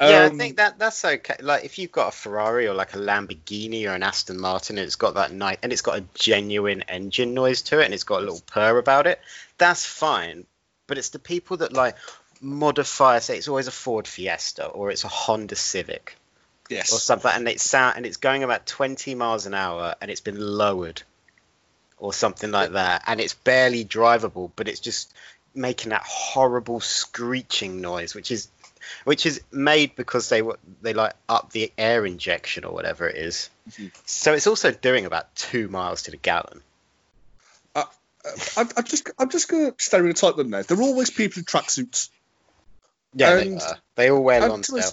yeah 0.00 0.24
um, 0.24 0.32
I 0.32 0.36
think 0.36 0.56
that 0.56 0.78
that's 0.78 1.04
okay. 1.04 1.36
Like 1.40 1.64
if 1.64 1.78
you've 1.78 1.92
got 1.92 2.08
a 2.08 2.16
Ferrari 2.16 2.68
or 2.68 2.74
like 2.74 2.94
a 2.94 2.98
Lamborghini 2.98 3.88
or 3.88 3.94
an 3.94 4.02
Aston 4.02 4.38
Martin, 4.40 4.78
and 4.78 4.86
it's 4.86 4.96
got 4.96 5.14
that 5.14 5.32
night, 5.32 5.58
and 5.62 5.72
it's 5.72 5.82
got 5.82 5.98
a 5.98 6.04
genuine 6.14 6.82
engine 6.82 7.34
noise 7.34 7.62
to 7.62 7.80
it, 7.80 7.84
and 7.84 7.94
it's 7.94 8.04
got 8.04 8.18
a 8.18 8.24
little 8.24 8.42
purr 8.46 8.78
about 8.78 9.06
it. 9.06 9.20
That's 9.58 9.84
fine. 9.84 10.46
But 10.86 10.98
it's 10.98 11.10
the 11.10 11.18
people 11.18 11.58
that 11.58 11.72
like 11.72 11.96
modify. 12.40 13.18
Say 13.18 13.36
it's 13.36 13.48
always 13.48 13.66
a 13.66 13.72
Ford 13.72 14.06
Fiesta 14.06 14.66
or 14.66 14.90
it's 14.90 15.04
a 15.04 15.08
Honda 15.08 15.56
Civic, 15.56 16.16
yes, 16.68 16.92
or 16.92 16.98
something, 16.98 17.30
and 17.34 17.48
it's 17.48 17.68
sound 17.68 17.96
and 17.96 18.06
it's 18.06 18.18
going 18.18 18.44
about 18.44 18.66
20 18.66 19.14
miles 19.14 19.46
an 19.46 19.54
hour, 19.54 19.94
and 20.00 20.10
it's 20.10 20.20
been 20.20 20.40
lowered 20.40 21.02
or 21.98 22.12
something 22.12 22.50
like 22.50 22.72
that, 22.72 23.02
and 23.06 23.20
it's 23.20 23.34
barely 23.34 23.84
drivable, 23.84 24.52
but 24.54 24.68
it's 24.68 24.80
just 24.80 25.12
making 25.54 25.90
that 25.90 26.04
horrible 26.04 26.80
screeching 26.80 27.80
noise, 27.80 28.14
which 28.14 28.30
is 28.30 28.48
which 29.04 29.26
is 29.26 29.40
made 29.52 29.96
because 29.96 30.28
they 30.28 30.42
they 30.82 30.94
like 30.94 31.14
up 31.28 31.52
the 31.52 31.72
air 31.78 32.04
injection 32.04 32.64
or 32.64 32.72
whatever 32.72 33.08
it 33.08 33.16
is. 33.16 33.50
Mm-hmm. 33.70 33.88
So 34.04 34.34
it's 34.34 34.46
also 34.46 34.70
doing 34.70 35.06
about 35.06 35.34
two 35.34 35.68
miles 35.68 36.02
to 36.02 36.10
the 36.10 36.16
gallon. 36.16 36.62
Uh, 37.74 37.84
I, 38.56 38.66
I'm 38.76 38.84
just 38.84 39.10
I'm 39.18 39.30
just 39.30 39.48
gonna 39.48 39.74
stereotype 39.78 40.36
them 40.36 40.50
now. 40.50 40.62
They're 40.62 40.80
always 40.80 41.10
people 41.10 41.40
in 41.40 41.44
tracksuits. 41.44 42.10
Yeah, 43.14 43.38
and, 43.38 43.60
they, 43.60 43.66
they 43.96 44.10
all 44.10 44.22
wear 44.22 44.48
Lonsdale. 44.48 44.92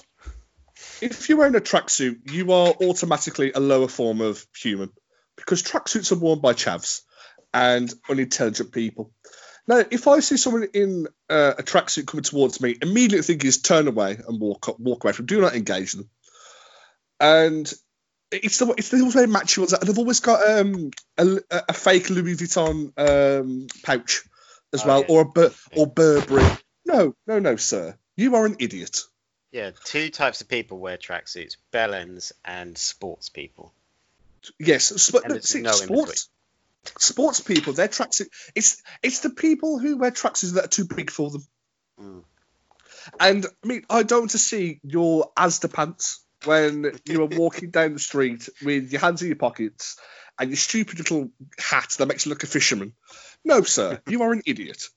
If 1.01 1.27
you're 1.27 1.37
wearing 1.37 1.55
a 1.55 1.61
tracksuit, 1.61 2.31
you 2.31 2.51
are 2.51 2.73
automatically 2.81 3.51
a 3.53 3.59
lower 3.59 3.87
form 3.87 4.21
of 4.21 4.45
human 4.55 4.91
because 5.35 5.61
tracksuits 5.61 6.11
are 6.11 6.19
worn 6.19 6.39
by 6.39 6.53
chavs 6.53 7.01
and 7.53 7.93
unintelligent 8.09 8.71
people. 8.71 9.11
Now, 9.67 9.83
if 9.89 10.07
I 10.07 10.19
see 10.19 10.37
someone 10.37 10.67
in 10.73 11.07
uh, 11.29 11.53
a 11.57 11.63
tracksuit 11.63 12.05
coming 12.05 12.23
towards 12.23 12.61
me, 12.61 12.77
immediately 12.81 13.23
think 13.23 13.43
is 13.43 13.61
turn 13.61 13.87
away 13.87 14.17
and 14.27 14.39
walk 14.39 14.79
walk 14.79 15.03
away 15.03 15.13
from. 15.13 15.25
Do 15.25 15.41
not 15.41 15.55
engage 15.55 15.93
them. 15.93 16.09
And 17.19 17.71
it's 18.31 18.59
the 18.59 18.73
it's 18.77 18.89
the 18.89 19.09
very 19.09 19.27
matchy 19.27 19.59
ones. 19.59 19.71
They've 19.71 19.97
always 19.97 20.19
got 20.19 20.47
um, 20.47 20.91
a, 21.17 21.37
a, 21.51 21.73
fake 21.73 22.09
Louis 22.09 22.35
Vuitton 22.35 22.91
um, 22.97 23.67
pouch 23.83 24.23
as 24.73 24.83
oh, 24.83 24.87
well, 24.87 24.99
yeah. 25.01 25.05
or 25.09 25.21
a 25.21 25.25
Bur- 25.25 25.53
or 25.75 25.87
Burberry. 25.87 26.57
No, 26.85 27.15
no, 27.25 27.39
no, 27.39 27.55
sir. 27.55 27.97
You 28.15 28.35
are 28.35 28.45
an 28.45 28.57
idiot. 28.59 29.01
Yeah, 29.51 29.71
two 29.85 30.09
types 30.09 30.41
of 30.41 30.47
people 30.47 30.77
wear 30.77 30.97
tracksuits: 30.97 31.57
bellends 31.73 32.31
and 32.43 32.77
sports 32.77 33.29
people. 33.29 33.73
Yes, 34.59 34.93
sp- 35.01 35.25
no, 35.27 35.39
see, 35.39 35.61
no 35.61 35.71
sports. 35.71 36.29
Sports 36.99 37.41
people, 37.41 37.73
their 37.73 37.87
tracksuit. 37.87 38.27
It's 38.55 38.81
it's 39.01 39.19
the 39.19 39.29
people 39.29 39.79
who 39.79 39.97
wear 39.97 40.11
tracksuits 40.11 40.53
that 40.53 40.65
are 40.65 40.69
too 40.69 40.85
big 40.85 41.11
for 41.11 41.29
them. 41.29 41.47
Mm. 41.99 42.23
And 43.19 43.45
I 43.63 43.67
mean, 43.67 43.85
I 43.89 44.03
don't 44.03 44.21
want 44.21 44.31
to 44.31 44.37
see 44.37 44.79
your 44.83 45.31
Asda 45.37 45.71
pants 45.71 46.23
when 46.45 46.91
you 47.05 47.23
are 47.23 47.25
walking 47.31 47.71
down 47.71 47.93
the 47.93 47.99
street 47.99 48.49
with 48.63 48.91
your 48.91 49.01
hands 49.01 49.21
in 49.21 49.27
your 49.27 49.37
pockets 49.37 49.97
and 50.39 50.49
your 50.49 50.57
stupid 50.57 50.97
little 50.97 51.29
hat 51.59 51.95
that 51.97 52.07
makes 52.07 52.25
you 52.25 52.29
look 52.29 52.43
a 52.43 52.47
fisherman. 52.47 52.93
No, 53.43 53.61
sir, 53.61 54.01
you 54.07 54.21
are 54.23 54.33
an 54.33 54.41
idiot. 54.45 54.87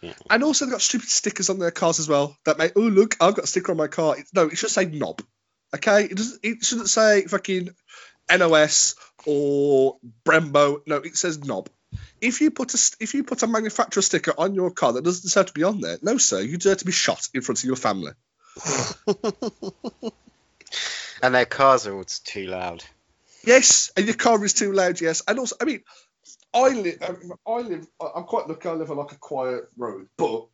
Yeah. 0.00 0.14
And 0.30 0.42
also, 0.42 0.64
they've 0.64 0.72
got 0.72 0.80
stupid 0.80 1.10
stickers 1.10 1.50
on 1.50 1.58
their 1.58 1.70
cars 1.70 1.98
as 1.98 2.08
well 2.08 2.36
that 2.44 2.58
make, 2.58 2.72
oh, 2.74 2.80
look, 2.80 3.16
I've 3.20 3.34
got 3.34 3.44
a 3.44 3.48
sticker 3.48 3.72
on 3.72 3.78
my 3.78 3.88
car. 3.88 4.16
No, 4.34 4.46
it 4.46 4.56
should 4.56 4.70
say 4.70 4.86
knob. 4.86 5.22
Okay? 5.74 6.04
It, 6.04 6.16
doesn't, 6.16 6.40
it 6.42 6.64
shouldn't 6.64 6.88
say 6.88 7.26
fucking 7.26 7.70
NOS 8.36 8.96
or 9.26 9.96
Brembo. 10.24 10.82
No, 10.86 10.96
it 10.96 11.16
says 11.16 11.44
knob. 11.44 11.68
If 12.20 12.40
you 12.40 12.50
put 12.50 12.74
a 12.74 12.78
if 13.00 13.14
you 13.14 13.24
put 13.24 13.42
a 13.42 13.46
manufacturer 13.46 14.02
sticker 14.02 14.32
on 14.36 14.54
your 14.54 14.70
car 14.70 14.92
that 14.92 15.04
doesn't 15.04 15.22
deserve 15.22 15.46
to 15.46 15.52
be 15.52 15.64
on 15.64 15.80
there, 15.80 15.98
no 16.02 16.18
sir, 16.18 16.40
you 16.40 16.56
deserve 16.56 16.78
to 16.78 16.84
be 16.84 16.92
shot 16.92 17.28
in 17.34 17.40
front 17.40 17.58
of 17.60 17.64
your 17.64 17.76
family. 17.76 18.12
and 21.22 21.34
their 21.34 21.46
cars 21.46 21.86
are 21.86 21.94
all 21.94 22.04
too 22.04 22.46
loud. 22.46 22.84
Yes, 23.44 23.90
and 23.96 24.06
your 24.06 24.16
car 24.16 24.44
is 24.44 24.52
too 24.52 24.72
loud. 24.72 25.00
Yes, 25.00 25.22
and 25.26 25.38
also, 25.38 25.56
I 25.60 25.64
mean, 25.64 25.82
I 26.52 26.68
live. 26.68 26.98
I 27.46 27.60
live. 27.60 27.86
I'm 28.00 28.24
quite 28.24 28.48
lucky. 28.48 28.68
I 28.68 28.72
live 28.72 28.90
on 28.90 28.98
like 28.98 29.12
a 29.12 29.18
quiet 29.18 29.64
road, 29.76 30.08
but 30.16 30.46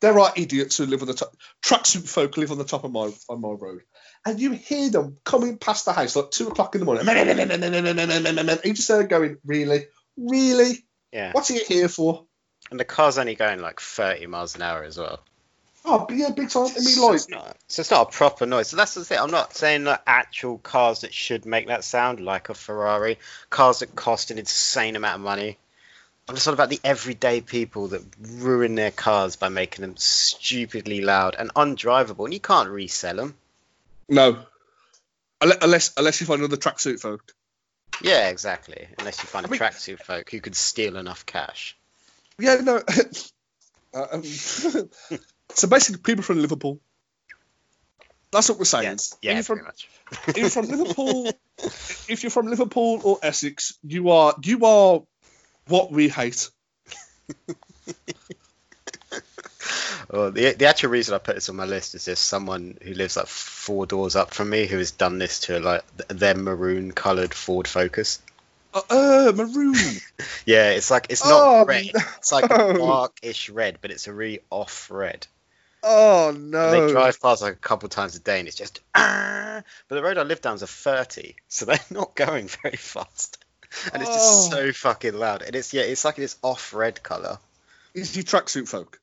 there 0.00 0.18
are 0.18 0.32
idiots 0.36 0.76
who 0.76 0.86
live 0.86 1.02
on 1.02 1.08
the 1.08 1.14
top. 1.14 1.34
Tracksuit 1.64 2.06
folk 2.06 2.36
live 2.36 2.52
on 2.52 2.58
the 2.58 2.64
top 2.64 2.84
of 2.84 2.92
my 2.92 3.10
on 3.28 3.40
my 3.40 3.50
road, 3.50 3.82
and 4.24 4.40
you 4.40 4.52
hear 4.52 4.90
them 4.90 5.16
coming 5.24 5.58
past 5.58 5.84
the 5.84 5.92
house 5.92 6.16
like 6.16 6.30
two 6.30 6.48
o'clock 6.48 6.74
in 6.74 6.80
the 6.80 6.84
morning. 6.84 7.08
And 7.08 8.64
you 8.64 8.74
just 8.74 8.88
there 8.88 9.04
going, 9.04 9.38
really, 9.44 9.86
really, 10.16 10.84
yeah. 11.12 11.32
What's 11.32 11.48
he 11.48 11.58
here 11.58 11.88
for? 11.88 12.24
And 12.70 12.80
the 12.80 12.84
car's 12.84 13.18
only 13.18 13.34
going 13.34 13.60
like 13.60 13.80
thirty 13.80 14.26
miles 14.26 14.54
an 14.56 14.62
hour 14.62 14.82
as 14.82 14.98
well. 14.98 15.20
Oh, 15.86 16.06
yeah, 16.10 16.30
big 16.30 16.48
time. 16.48 16.62
I 16.64 16.68
mean, 16.76 16.82
so 16.82 17.08
like, 17.08 17.16
it's 17.16 17.28
not, 17.28 17.56
so 17.68 17.80
it's 17.80 17.90
not 17.90 18.08
a 18.08 18.10
proper 18.10 18.46
noise. 18.46 18.68
So 18.68 18.78
that's 18.78 18.94
the 18.94 19.04
thing. 19.04 19.18
I'm 19.18 19.30
not 19.30 19.54
saying 19.54 19.84
that 19.84 20.02
actual 20.06 20.56
cars 20.56 21.02
that 21.02 21.12
should 21.12 21.44
make 21.44 21.66
that 21.66 21.84
sound, 21.84 22.20
like 22.20 22.48
a 22.48 22.54
Ferrari, 22.54 23.18
cars 23.50 23.80
that 23.80 23.94
cost 23.94 24.30
an 24.30 24.38
insane 24.38 24.96
amount 24.96 25.16
of 25.16 25.20
money. 25.20 25.58
I'm 26.26 26.36
just 26.36 26.46
talking 26.46 26.56
about 26.56 26.70
the 26.70 26.80
everyday 26.82 27.42
people 27.42 27.88
that 27.88 28.00
ruin 28.18 28.76
their 28.76 28.92
cars 28.92 29.36
by 29.36 29.50
making 29.50 29.82
them 29.82 29.98
stupidly 29.98 31.02
loud 31.02 31.36
and 31.38 31.52
undrivable, 31.52 32.24
and 32.24 32.32
you 32.32 32.40
can't 32.40 32.70
resell 32.70 33.16
them. 33.16 33.34
No, 34.08 34.44
unless 35.40 35.92
unless 35.96 36.20
you 36.20 36.26
find 36.26 36.40
another 36.40 36.56
tracksuit 36.56 37.00
folk. 37.00 37.32
Yeah, 38.02 38.28
exactly. 38.28 38.88
Unless 38.98 39.22
you 39.22 39.28
find 39.28 39.46
I 39.46 39.54
a 39.54 39.58
tracksuit 39.58 40.00
folk 40.02 40.30
who 40.30 40.40
could 40.40 40.56
steal 40.56 40.96
enough 40.96 41.26
cash. 41.26 41.76
Yeah, 42.38 42.56
no. 42.56 42.82
uh, 43.94 44.06
um, 44.12 44.22
so 44.24 45.68
basically, 45.68 46.02
people 46.02 46.24
from 46.24 46.40
Liverpool. 46.40 46.80
That's 48.32 48.48
what 48.48 48.58
we're 48.58 48.64
saying. 48.64 48.84
Yes, 48.84 49.16
yeah, 49.22 49.40
from, 49.42 49.58
pretty 49.58 49.66
much. 49.68 49.88
if 50.28 50.36
you're 50.36 50.50
from 50.50 50.66
Liverpool, 50.66 51.32
if 52.08 52.22
you're 52.24 52.30
from 52.30 52.48
Liverpool 52.48 53.00
or 53.04 53.18
Essex, 53.22 53.78
you 53.84 54.10
are 54.10 54.34
you 54.42 54.64
are 54.64 55.02
what 55.68 55.92
we 55.92 56.08
hate. 56.08 56.50
Well, 60.14 60.30
the 60.30 60.52
the 60.52 60.66
actual 60.66 60.90
reason 60.90 61.14
I 61.14 61.18
put 61.18 61.34
this 61.34 61.48
on 61.48 61.56
my 61.56 61.64
list 61.64 61.94
is 61.94 62.04
there's 62.04 62.18
someone 62.18 62.78
who 62.82 62.94
lives 62.94 63.16
like 63.16 63.26
four 63.26 63.86
doors 63.86 64.16
up 64.16 64.32
from 64.32 64.50
me 64.50 64.66
who 64.66 64.78
has 64.78 64.92
done 64.92 65.18
this 65.18 65.40
to 65.40 65.58
like 65.58 65.84
their 66.08 66.34
maroon 66.34 66.92
coloured 66.92 67.34
Ford 67.34 67.66
Focus. 67.66 68.22
Uh, 68.72 68.82
uh 68.90 69.32
maroon. 69.34 69.74
yeah, 70.46 70.70
it's 70.70 70.90
like 70.90 71.06
it's 71.10 71.24
not 71.24 71.32
oh, 71.32 71.64
red. 71.64 71.90
It's 72.18 72.32
like 72.32 72.48
no. 72.48 72.70
a 72.70 72.74
darkish 72.78 73.50
red, 73.50 73.78
but 73.80 73.90
it's 73.90 74.06
a 74.06 74.12
really 74.12 74.40
off 74.50 74.90
red. 74.90 75.26
Oh 75.82 76.34
no! 76.36 76.72
And 76.72 76.88
they 76.88 76.92
drive 76.92 77.20
past 77.20 77.42
like 77.42 77.54
a 77.54 77.56
couple 77.56 77.88
times 77.88 78.16
a 78.16 78.20
day, 78.20 78.38
and 78.38 78.48
it's 78.48 78.56
just. 78.56 78.80
Ah! 78.94 79.40
But 79.88 79.94
the 79.94 80.02
road 80.02 80.18
I 80.18 80.24
live 80.24 80.40
down 80.40 80.56
is 80.56 80.62
a 80.62 80.66
thirty, 80.66 81.36
so 81.48 81.64
they're 81.64 81.78
not 81.90 82.16
going 82.16 82.48
very 82.48 82.76
fast 82.76 83.44
and 83.92 84.02
it's 84.02 84.10
just 84.10 84.52
oh. 84.52 84.56
so 84.56 84.72
fucking 84.72 85.14
loud. 85.14 85.42
And 85.42 85.56
it's 85.56 85.72
yeah, 85.72 85.82
it's 85.82 86.04
like 86.04 86.16
this 86.16 86.36
off 86.42 86.74
red 86.74 87.02
color. 87.02 87.38
Is 87.94 88.14
he 88.14 88.22
tracksuit 88.22 88.68
folk? 88.68 89.00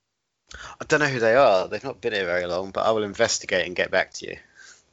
I 0.80 0.86
don't 0.88 1.00
know 1.00 1.08
who 1.08 1.20
they 1.20 1.36
are. 1.36 1.68
They've 1.68 1.84
not 1.84 2.02
been 2.02 2.14
here 2.14 2.26
very 2.26 2.46
long, 2.46 2.72
but 2.72 2.86
I 2.86 2.92
will 2.92 3.04
investigate 3.04 3.66
and 3.66 3.76
get 3.76 3.92
back 3.92 4.14
to 4.16 4.28
you. 4.28 4.38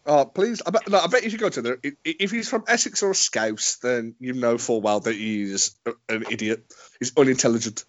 Oh, 0.06 0.24
please! 0.24 0.62
I 0.66 0.70
bet, 0.70 0.88
no, 0.88 0.98
I 0.98 1.06
bet 1.06 1.22
you 1.22 1.30
should 1.30 1.40
go 1.40 1.50
to 1.50 1.62
there. 1.62 1.78
If 2.04 2.30
he's 2.30 2.48
from 2.48 2.64
Essex 2.66 3.02
or 3.02 3.12
Scouse, 3.12 3.76
then 3.76 4.14
you 4.18 4.32
know 4.32 4.56
full 4.56 4.80
well 4.80 5.00
that 5.00 5.14
he's 5.14 5.74
an 6.08 6.24
idiot. 6.30 6.64
He's 6.98 7.12
unintelligent. 7.16 7.84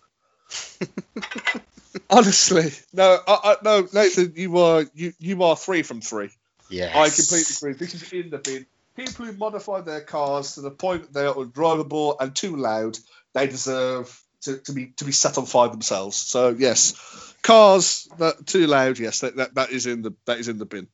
Honestly, 2.09 2.71
no, 2.91 3.19
I, 3.25 3.39
I, 3.43 3.55
no, 3.63 3.87
Nathan, 3.93 4.33
you 4.35 4.57
are 4.57 4.85
you 4.93 5.13
you 5.19 5.43
are 5.43 5.55
three 5.55 5.81
from 5.83 6.01
three. 6.01 6.29
Yeah, 6.69 6.91
I 6.93 7.09
completely 7.09 7.55
agree. 7.57 7.73
This 7.73 7.93
is 7.93 8.11
in 8.11 8.31
the 8.31 8.39
bin 8.39 8.65
people 8.99 9.25
who 9.25 9.31
modify 9.33 9.81
their 9.81 10.01
cars 10.01 10.55
to 10.55 10.61
the 10.61 10.71
point 10.71 11.03
that 11.03 11.13
they 11.13 11.25
are 11.25 11.33
undrivable 11.33 12.17
and 12.19 12.35
too 12.35 12.55
loud, 12.57 12.97
they 13.33 13.47
deserve 13.47 14.21
to, 14.41 14.57
to 14.57 14.73
be 14.73 14.87
to 14.97 15.05
be 15.05 15.11
set 15.11 15.37
on 15.37 15.45
fire 15.45 15.69
themselves. 15.69 16.17
So 16.17 16.49
yes, 16.49 17.28
cars 17.41 18.07
that 18.17 18.45
too 18.45 18.67
loud. 18.67 18.99
Yes, 18.99 19.21
that, 19.21 19.35
that 19.37 19.55
that 19.55 19.71
is 19.71 19.85
in 19.85 20.01
the 20.01 20.13
that 20.25 20.39
is 20.39 20.47
in 20.47 20.57
the 20.57 20.65
bin. 20.65 20.87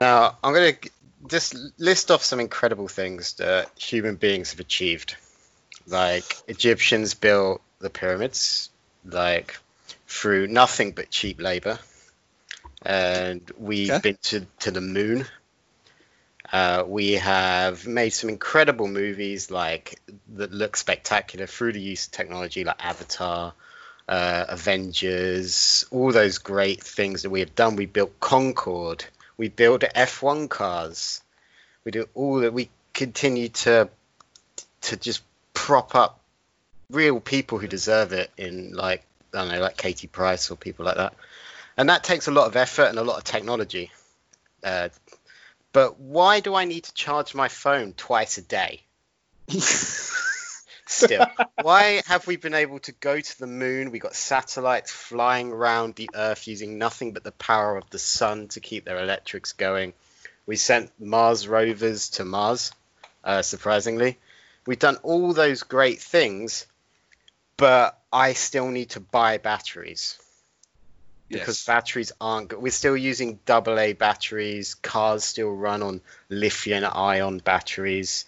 Now 0.00 0.36
I'm 0.42 0.52
gonna 0.52 0.72
just 1.28 1.54
list 1.78 2.10
off 2.10 2.24
some 2.24 2.40
incredible 2.40 2.88
things 2.88 3.34
that 3.34 3.70
human 3.78 4.16
beings 4.16 4.50
have 4.50 4.60
achieved. 4.60 5.16
Like 5.86 6.36
Egyptians 6.48 7.14
built 7.14 7.60
the 7.78 7.90
pyramids, 7.90 8.70
like 9.04 9.58
through 10.06 10.46
nothing 10.46 10.92
but 10.92 11.10
cheap 11.10 11.40
labor, 11.40 11.78
and 12.84 13.50
we've 13.58 13.90
okay. 13.90 14.00
been 14.00 14.18
to 14.22 14.46
to 14.60 14.70
the 14.70 14.80
moon. 14.80 15.26
Uh, 16.52 16.84
we 16.86 17.12
have 17.12 17.86
made 17.86 18.10
some 18.10 18.28
incredible 18.28 18.86
movies 18.86 19.50
like 19.50 19.98
that 20.34 20.52
look 20.52 20.76
spectacular 20.76 21.46
through 21.46 21.72
the 21.72 21.80
use 21.80 22.06
of 22.06 22.12
technology, 22.12 22.62
like 22.62 22.84
Avatar, 22.84 23.54
uh, 24.06 24.44
Avengers, 24.48 25.86
all 25.90 26.12
those 26.12 26.38
great 26.38 26.82
things 26.82 27.22
that 27.22 27.30
we 27.30 27.40
have 27.40 27.54
done. 27.54 27.76
We 27.76 27.86
built 27.86 28.20
Concorde, 28.20 29.04
we 29.38 29.48
built 29.48 29.80
F1 29.80 30.50
cars, 30.50 31.22
we 31.84 31.92
do 31.92 32.06
all 32.14 32.40
that. 32.40 32.52
We 32.52 32.68
continue 32.92 33.48
to 33.48 33.88
to 34.82 34.96
just 34.96 35.22
prop 35.54 35.94
up 35.94 36.20
real 36.90 37.20
people 37.20 37.58
who 37.58 37.66
deserve 37.66 38.12
it 38.12 38.30
in 38.36 38.72
like 38.72 39.04
I 39.32 39.38
don't 39.38 39.48
know, 39.48 39.60
like 39.60 39.76
Katie 39.76 40.06
Price 40.06 40.50
or 40.50 40.56
people 40.56 40.84
like 40.84 40.96
that. 40.96 41.14
And 41.76 41.88
that 41.88 42.04
takes 42.04 42.28
a 42.28 42.30
lot 42.30 42.46
of 42.46 42.56
effort 42.56 42.84
and 42.84 42.98
a 42.98 43.04
lot 43.04 43.16
of 43.16 43.24
technology. 43.24 43.90
Uh, 44.62 44.90
but 45.72 45.98
why 45.98 46.40
do 46.40 46.54
I 46.54 46.64
need 46.64 46.84
to 46.84 46.94
charge 46.94 47.34
my 47.34 47.48
phone 47.48 47.94
twice 47.94 48.38
a 48.38 48.42
day? 48.42 48.82
Still, 50.86 51.26
why 51.60 52.02
have 52.06 52.26
we 52.26 52.36
been 52.36 52.54
able 52.54 52.78
to 52.80 52.92
go 52.92 53.18
to 53.18 53.38
the 53.38 53.46
moon? 53.46 53.90
We 53.90 53.98
got 53.98 54.14
satellites 54.14 54.90
flying 54.90 55.50
around 55.50 55.94
the 55.94 56.10
Earth 56.14 56.46
using 56.46 56.76
nothing 56.76 57.12
but 57.12 57.24
the 57.24 57.32
power 57.32 57.76
of 57.76 57.88
the 57.90 57.98
sun 57.98 58.48
to 58.48 58.60
keep 58.60 58.84
their 58.84 59.02
electrics 59.02 59.52
going. 59.52 59.94
We 60.44 60.56
sent 60.56 60.92
Mars 61.00 61.48
rovers 61.48 62.10
to 62.10 62.24
Mars, 62.24 62.72
uh, 63.24 63.40
surprisingly. 63.42 64.18
We've 64.66 64.78
done 64.78 64.96
all 65.02 65.32
those 65.32 65.62
great 65.62 66.00
things, 66.00 66.66
but 67.56 67.98
I 68.12 68.34
still 68.34 68.68
need 68.68 68.90
to 68.90 69.00
buy 69.00 69.38
batteries 69.38 70.18
because 71.32 71.58
yes. 71.60 71.66
batteries 71.66 72.12
aren't 72.20 72.48
good. 72.48 72.60
We're 72.60 72.70
still 72.70 72.96
using 72.96 73.38
AA 73.48 73.92
batteries. 73.98 74.74
Cars 74.74 75.24
still 75.24 75.50
run 75.50 75.82
on 75.82 76.00
lithium 76.28 76.84
ion 76.84 77.38
batteries. 77.38 78.24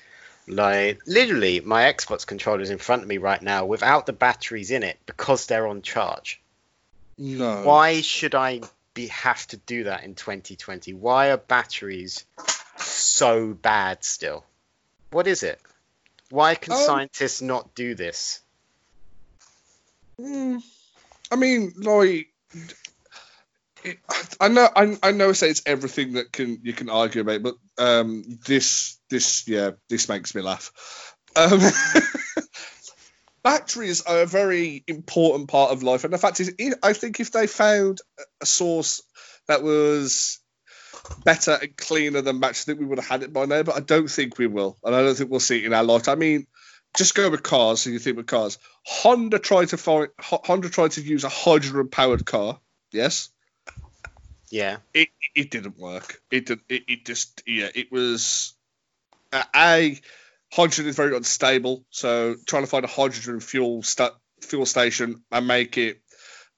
Like 0.46 1.00
literally, 1.06 1.60
my 1.60 1.84
Xbox 1.84 2.26
controller 2.26 2.60
is 2.60 2.70
in 2.70 2.78
front 2.78 3.02
of 3.02 3.08
me 3.08 3.18
right 3.18 3.40
now 3.40 3.64
without 3.64 4.06
the 4.06 4.12
batteries 4.12 4.70
in 4.70 4.82
it 4.82 4.98
because 5.06 5.46
they're 5.46 5.66
on 5.66 5.82
charge. 5.82 6.40
No. 7.16 7.62
Why 7.62 8.00
should 8.00 8.34
I 8.34 8.60
be 8.92 9.06
have 9.08 9.46
to 9.48 9.56
do 9.56 9.84
that 9.84 10.04
in 10.04 10.14
2020? 10.14 10.92
Why 10.94 11.30
are 11.30 11.36
batteries 11.36 12.24
so 12.76 13.54
bad 13.54 14.04
still? 14.04 14.44
What 15.10 15.26
is 15.26 15.42
it? 15.42 15.60
Why 16.30 16.56
can 16.56 16.72
um, 16.72 16.78
scientists 16.80 17.40
not 17.40 17.74
do 17.74 17.94
this? 17.94 18.40
Hmm. 20.18 20.58
I 21.30 21.36
mean, 21.36 21.72
like, 21.76 22.28
I 24.40 24.48
know, 24.48 24.68
I, 24.74 24.96
I 25.02 25.10
know, 25.12 25.30
I 25.30 25.32
say 25.32 25.50
it's 25.50 25.62
everything 25.66 26.14
that 26.14 26.32
can 26.32 26.60
you 26.62 26.72
can 26.72 26.88
argue 26.88 27.20
about, 27.20 27.42
but 27.42 27.54
um, 27.78 28.24
this, 28.46 28.98
this, 29.10 29.46
yeah, 29.46 29.72
this 29.88 30.08
makes 30.08 30.34
me 30.34 30.42
laugh. 30.42 31.14
Um, 31.36 31.60
batteries 33.42 34.02
are 34.02 34.22
a 34.22 34.26
very 34.26 34.84
important 34.86 35.48
part 35.48 35.72
of 35.72 35.82
life, 35.82 36.04
and 36.04 36.12
the 36.12 36.18
fact 36.18 36.40
is, 36.40 36.54
I 36.82 36.92
think 36.92 37.20
if 37.20 37.30
they 37.30 37.46
found 37.46 38.00
a 38.40 38.46
source 38.46 39.02
that 39.46 39.62
was 39.62 40.40
better 41.24 41.58
and 41.60 41.76
cleaner 41.76 42.22
than 42.22 42.40
batteries, 42.40 42.64
I 42.64 42.66
think 42.66 42.80
we 42.80 42.86
would 42.86 42.98
have 42.98 43.08
had 43.08 43.22
it 43.22 43.32
by 43.32 43.44
now. 43.44 43.62
But 43.62 43.76
I 43.76 43.80
don't 43.80 44.10
think 44.10 44.38
we 44.38 44.46
will, 44.46 44.78
and 44.82 44.94
I 44.94 45.02
don't 45.02 45.14
think 45.14 45.30
we'll 45.30 45.40
see 45.40 45.58
it 45.58 45.64
in 45.66 45.74
our 45.74 45.84
lifetime. 45.84 46.12
I 46.12 46.16
mean, 46.16 46.46
just 46.96 47.14
go 47.14 47.28
with 47.30 47.42
cars. 47.42 47.80
So 47.80 47.90
you 47.90 47.98
think 47.98 48.16
with 48.16 48.26
cars, 48.26 48.58
Honda 48.86 49.38
tried 49.38 49.68
to 49.68 49.76
find 49.76 50.08
Honda 50.20 50.70
tried 50.70 50.92
to 50.92 51.02
use 51.02 51.24
a 51.24 51.28
hydrogen 51.28 51.88
powered 51.88 52.24
car. 52.24 52.60
Yes. 52.92 53.28
Yeah. 54.50 54.78
It 54.92 55.08
it 55.34 55.50
didn't 55.50 55.78
work. 55.78 56.20
It 56.30 56.46
did. 56.46 56.60
It, 56.68 56.84
it 56.88 57.04
just 57.04 57.42
yeah. 57.46 57.68
It 57.74 57.90
was 57.90 58.54
uh, 59.32 59.42
a 59.54 60.00
hydrogen 60.52 60.86
is 60.86 60.96
very 60.96 61.16
unstable. 61.16 61.84
So 61.90 62.36
trying 62.46 62.62
to 62.62 62.68
find 62.68 62.84
a 62.84 62.88
hydrogen 62.88 63.40
fuel 63.40 63.82
fuel 64.40 64.66
station 64.66 65.22
and 65.32 65.46
make 65.46 65.78
it 65.78 66.00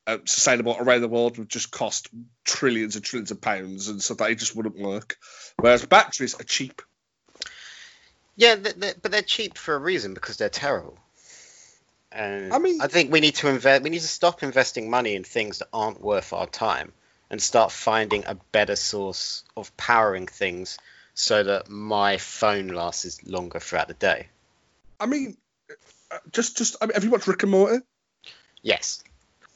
uh, 0.06 0.18
sustainable 0.24 0.76
around 0.78 1.00
the 1.00 1.08
world 1.08 1.38
would 1.38 1.48
just 1.48 1.70
cost 1.70 2.08
trillions 2.44 2.96
and 2.96 3.04
trillions 3.04 3.30
of 3.30 3.40
pounds, 3.40 3.88
and 3.88 4.00
so 4.00 4.14
that 4.14 4.30
it 4.30 4.36
just 4.36 4.54
wouldn't 4.54 4.78
work. 4.78 5.16
Whereas 5.56 5.84
batteries 5.84 6.34
are 6.38 6.44
cheap. 6.44 6.82
Yeah, 8.36 8.56
they're, 8.56 8.74
they're, 8.74 8.94
but 9.00 9.10
they're 9.10 9.22
cheap 9.22 9.56
for 9.56 9.74
a 9.74 9.78
reason 9.78 10.14
because 10.14 10.36
they're 10.36 10.48
terrible. 10.48 10.98
And 12.12 12.52
I 12.52 12.58
mean, 12.58 12.80
I 12.80 12.86
think 12.86 13.10
we 13.10 13.20
need 13.20 13.34
to 13.36 13.48
invest. 13.48 13.82
We 13.82 13.90
need 13.90 14.00
to 14.00 14.06
stop 14.06 14.42
investing 14.42 14.90
money 14.90 15.14
in 15.14 15.24
things 15.24 15.58
that 15.58 15.68
aren't 15.72 16.00
worth 16.00 16.32
our 16.32 16.46
time, 16.46 16.92
and 17.30 17.40
start 17.42 17.72
finding 17.72 18.24
a 18.26 18.36
better 18.52 18.76
source 18.76 19.44
of 19.56 19.76
powering 19.76 20.26
things, 20.26 20.78
so 21.14 21.42
that 21.42 21.68
my 21.68 22.18
phone 22.18 22.68
lasts 22.68 23.26
longer 23.26 23.58
throughout 23.58 23.88
the 23.88 23.94
day. 23.94 24.28
I 25.00 25.06
mean, 25.06 25.36
uh, 26.10 26.18
just 26.32 26.56
just 26.56 26.76
I 26.80 26.86
mean, 26.86 26.94
have 26.94 27.04
you 27.04 27.10
watched 27.10 27.26
Rick 27.26 27.42
and 27.42 27.52
Morty? 27.52 27.84
Yes. 28.62 29.02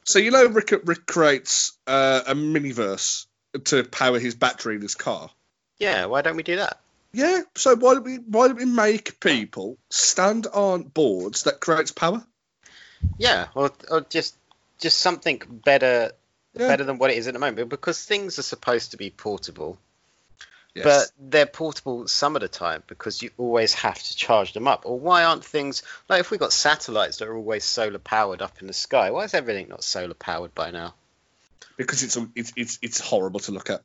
So 0.05 0.19
you 0.19 0.31
know 0.31 0.47
Rick 0.47 0.73
Rick 0.85 1.07
creates 1.07 1.77
uh, 1.87 2.23
a 2.27 2.35
miniverse 2.35 3.27
to 3.65 3.85
power 3.85 4.19
his 4.19 4.35
battery 4.35 4.77
in 4.77 4.83
his 4.83 4.95
car. 4.95 5.31
Yeah, 5.79 6.07
why 6.07 6.23
don't 6.23 6.37
we 6.37 6.43
do 6.43 6.57
that? 6.57 6.79
Yeah, 7.13 7.41
so 7.57 7.75
why 7.75 7.95
don't 7.95 8.05
we 8.05 8.17
why 8.17 8.49
don't 8.49 8.57
we 8.57 8.65
make 8.65 9.19
people 9.21 9.79
stand 9.91 10.47
on 10.47 10.85
boards 10.85 11.45
that 11.45 11.61
creates 11.61 11.91
power? 11.91 12.25
Yeah, 13.19 13.49
or 13.55 13.73
or 13.91 14.03
just 14.03 14.37
just 14.79 14.99
something 14.99 15.43
better 15.65 16.13
yeah. 16.61 16.69
better 16.69 16.85
than 16.85 16.99
what 16.99 17.11
it 17.11 17.19
is 17.19 17.27
at 17.27 17.35
the 17.35 17.41
moment 17.41 17.69
because 17.69 18.05
things 18.05 18.39
are 18.39 18.43
supposed 18.43 18.93
to 18.93 18.97
be 18.97 19.11
portable. 19.11 19.79
Yes. 20.75 20.85
But 20.85 21.31
they're 21.31 21.47
portable 21.47 22.07
some 22.07 22.37
of 22.37 22.43
the 22.43 22.49
time 22.49 22.85
because 22.87 23.23
you 23.23 23.31
always 23.39 23.75
have 23.75 24.01
to 24.01 24.17
charge 24.17 24.53
them 24.53 24.69
up. 24.69 24.83
Or 24.85 24.99
why 24.99 25.25
aren't 25.25 25.45
things 25.45 25.83
like 26.09 26.21
if 26.21 26.31
we 26.31 26.39
got 26.39 26.53
satellites 26.53 27.17
that 27.19 27.29
are 27.29 27.37
always 27.37 27.65
solar 27.65 27.99
powered 27.99 28.41
up 28.41 28.61
in 28.61 28.69
the 28.69 28.73
sky? 28.73 29.11
Why 29.11 29.25
is 29.25 29.35
everything 29.35 29.69
not 29.69 29.83
solar 29.83 30.15
powered 30.15 30.55
by 30.55 30.71
now? 30.71 30.95
Because 31.77 32.03
it's 32.05 32.17
it's 32.37 32.53
it's, 32.57 32.79
it's 32.83 33.01
horrible 33.01 33.41
to 33.41 33.53
look 33.53 33.71
at. 33.71 33.83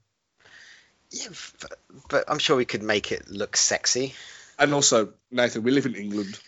Yeah, 1.09 1.29
but, 1.61 1.79
but 2.09 2.23
I'm 2.27 2.39
sure 2.39 2.55
we 2.55 2.65
could 2.65 2.83
make 2.83 3.11
it 3.11 3.29
look 3.29 3.57
sexy. 3.57 4.13
And 4.59 4.73
also, 4.73 5.13
Nathan, 5.31 5.63
we 5.63 5.71
live 5.71 5.85
in 5.85 5.95
England. 5.95 6.39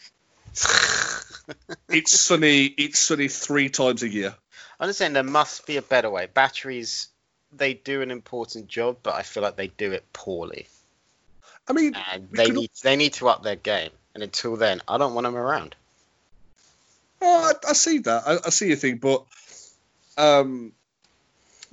it's 1.90 2.20
sunny. 2.20 2.66
It's 2.66 3.00
sunny 3.00 3.28
three 3.28 3.70
times 3.70 4.04
a 4.04 4.10
year. 4.10 4.36
I 4.80 4.84
understand 4.84 5.16
there 5.16 5.24
must 5.24 5.66
be 5.66 5.78
a 5.78 5.82
better 5.82 6.10
way. 6.10 6.28
Batteries, 6.32 7.08
they 7.52 7.74
do 7.74 8.02
an 8.02 8.12
important 8.12 8.68
job, 8.68 8.98
but 9.04 9.16
I 9.16 9.24
feel 9.24 9.44
like 9.44 9.56
they 9.56 9.68
do 9.68 9.92
it 9.92 10.06
poorly. 10.14 10.68
I 11.68 11.74
mean, 11.74 11.96
and 12.12 12.30
they 12.32 12.50
need 12.50 12.70
they 12.84 12.96
need 12.96 13.14
to 13.14 13.28
up 13.28 13.44
their 13.44 13.56
game. 13.56 13.92
And 14.14 14.24
until 14.24 14.56
then, 14.56 14.82
I 14.88 14.98
don't 14.98 15.14
want 15.14 15.26
them 15.26 15.36
around. 15.36 15.76
Oh, 17.22 17.52
I, 17.52 17.70
I 17.70 17.74
see 17.74 18.00
that. 18.00 18.24
I, 18.26 18.38
I, 18.46 18.50
see 18.50 18.68
your 18.68 18.78
thing, 18.78 18.98
but 18.98 19.26
um, 20.18 20.72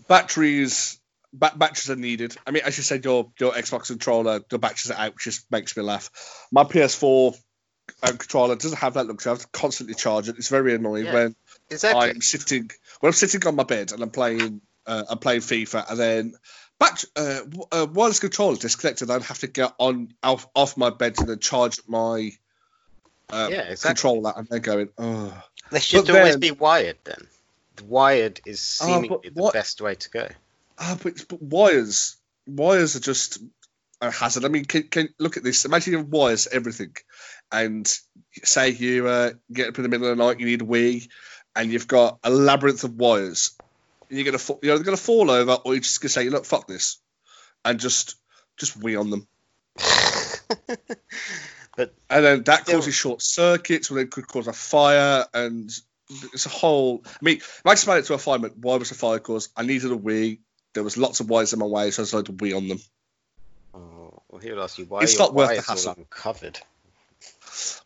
batteries 0.08 0.98
ba- 1.34 1.52
batteries 1.56 1.90
are 1.90 1.96
needed. 1.96 2.36
I 2.46 2.50
mean, 2.50 2.62
as 2.64 2.76
you 2.76 2.82
said, 2.82 3.04
your 3.04 3.30
your 3.38 3.52
Xbox 3.52 3.88
controller, 3.88 4.40
the 4.48 4.58
batteries 4.58 4.90
are 4.90 4.98
out, 4.98 5.14
which 5.14 5.24
just 5.24 5.50
makes 5.50 5.76
me 5.76 5.82
laugh. 5.82 6.10
My 6.50 6.64
PS4 6.64 7.36
um, 8.02 8.16
controller 8.16 8.56
doesn't 8.56 8.78
have 8.78 8.94
that 8.94 9.06
luxury. 9.06 9.30
I 9.30 9.34
have 9.34 9.42
to 9.42 9.48
constantly 9.48 9.94
charge 9.94 10.28
it. 10.28 10.36
It's 10.38 10.48
very 10.48 10.74
annoying 10.74 11.06
yeah, 11.06 11.14
when 11.14 11.36
exactly. 11.70 12.10
I'm 12.10 12.20
sitting 12.20 12.70
when 13.00 13.08
I'm 13.08 13.14
sitting 13.14 13.46
on 13.46 13.56
my 13.56 13.64
bed 13.64 13.92
and 13.92 14.02
I'm 14.02 14.10
playing 14.10 14.60
uh, 14.86 15.04
I'm 15.08 15.18
playing 15.18 15.40
FIFA, 15.40 15.90
and 15.90 15.98
then 15.98 16.34
back 16.78 16.98
uh, 17.16 17.40
uh, 17.72 17.86
wireless 17.92 18.20
controller 18.20 18.56
disconnected. 18.56 19.10
I'd 19.10 19.22
have 19.22 19.38
to 19.40 19.46
get 19.46 19.72
on 19.78 20.14
off, 20.22 20.46
off 20.54 20.76
my 20.76 20.90
bed 20.90 21.14
and 21.18 21.28
then 21.28 21.38
charge 21.38 21.80
my 21.86 22.30
um, 23.30 23.52
yeah, 23.52 23.70
exactly. 23.70 23.88
controller, 23.88 24.32
and 24.36 24.48
then 24.48 24.60
going, 24.60 24.88
oh. 24.98 25.42
They 25.70 25.80
should 25.80 26.06
but 26.06 26.16
always 26.16 26.34
then, 26.34 26.40
be 26.40 26.50
wired. 26.50 26.98
Then 27.04 27.26
wired 27.82 28.40
is 28.44 28.78
ah, 28.82 28.86
seemingly 28.86 29.30
the 29.30 29.50
best 29.52 29.80
way 29.80 29.94
to 29.94 30.10
go. 30.10 30.28
Ah, 30.78 30.98
but, 31.02 31.14
but 31.28 31.42
wires, 31.42 32.16
wires 32.46 32.96
are 32.96 33.00
just 33.00 33.38
a 34.00 34.10
hazard. 34.10 34.44
I 34.44 34.48
mean, 34.48 34.64
can, 34.64 34.84
can 34.84 35.08
look 35.18 35.36
at 35.36 35.42
this. 35.42 35.64
Imagine 35.64 35.92
you 35.92 35.98
have 35.98 36.08
wires, 36.08 36.46
everything, 36.46 36.94
and 37.50 37.90
say 38.42 38.70
you 38.70 39.08
uh, 39.08 39.30
get 39.52 39.68
up 39.68 39.78
in 39.78 39.82
the 39.82 39.88
middle 39.88 40.08
of 40.08 40.16
the 40.16 40.24
night, 40.24 40.40
you 40.40 40.46
need 40.46 40.62
a 40.62 40.66
wee, 40.66 41.08
and 41.56 41.70
you've 41.70 41.88
got 41.88 42.18
a 42.24 42.30
labyrinth 42.30 42.84
of 42.84 42.96
wires. 42.96 43.52
And 44.08 44.18
you're 44.18 44.30
gonna 44.32 44.58
you're 44.62 44.78
gonna 44.78 44.96
fall 44.96 45.30
over, 45.30 45.52
or 45.64 45.74
you're 45.74 45.80
just 45.80 46.00
gonna 46.00 46.10
say, 46.10 46.28
"Look, 46.28 46.44
fuck 46.44 46.66
this," 46.66 46.98
and 47.64 47.80
just 47.80 48.16
just 48.56 48.76
wee 48.76 48.96
on 48.96 49.10
them. 49.10 49.26
but 51.76 51.94
and 52.10 52.24
then 52.24 52.42
that 52.44 52.62
still, 52.64 52.76
causes 52.78 52.94
short 52.94 53.22
circuits, 53.22 53.90
or 53.90 53.98
it 53.98 54.10
could 54.10 54.28
cause 54.28 54.46
a 54.46 54.52
fire, 54.52 55.26
and 55.32 55.70
it's 56.32 56.46
a 56.46 56.50
whole. 56.50 57.02
I 57.06 57.18
mean, 57.22 57.36
if 57.38 57.62
I 57.64 57.72
explain 57.72 57.98
it 57.98 58.04
to 58.06 58.14
a 58.14 58.18
fireman, 58.18 58.52
why 58.60 58.76
was 58.76 58.90
the 58.90 58.94
fire 58.94 59.18
cause? 59.18 59.48
I 59.56 59.62
needed 59.64 59.90
a 59.90 59.96
wee. 59.96 60.40
There 60.74 60.84
was 60.84 60.96
lots 60.96 61.20
of 61.20 61.30
wires 61.30 61.52
in 61.52 61.60
my 61.60 61.66
way, 61.66 61.90
so 61.90 62.02
I 62.02 62.04
decided 62.04 62.26
to 62.26 62.32
wee 62.32 62.52
on 62.52 62.68
them. 62.68 62.78
Oh, 63.74 64.22
well, 64.28 64.40
he 64.40 64.50
would 64.50 64.58
ask 64.58 64.78
you 64.78 64.86
why 64.86 65.02
It's 65.02 65.14
your 65.14 65.22
not 65.22 65.34
worth 65.34 65.48
the 65.48 65.54
wires 65.54 65.66
hassle. 65.66 65.94
uncovered. 65.96 66.60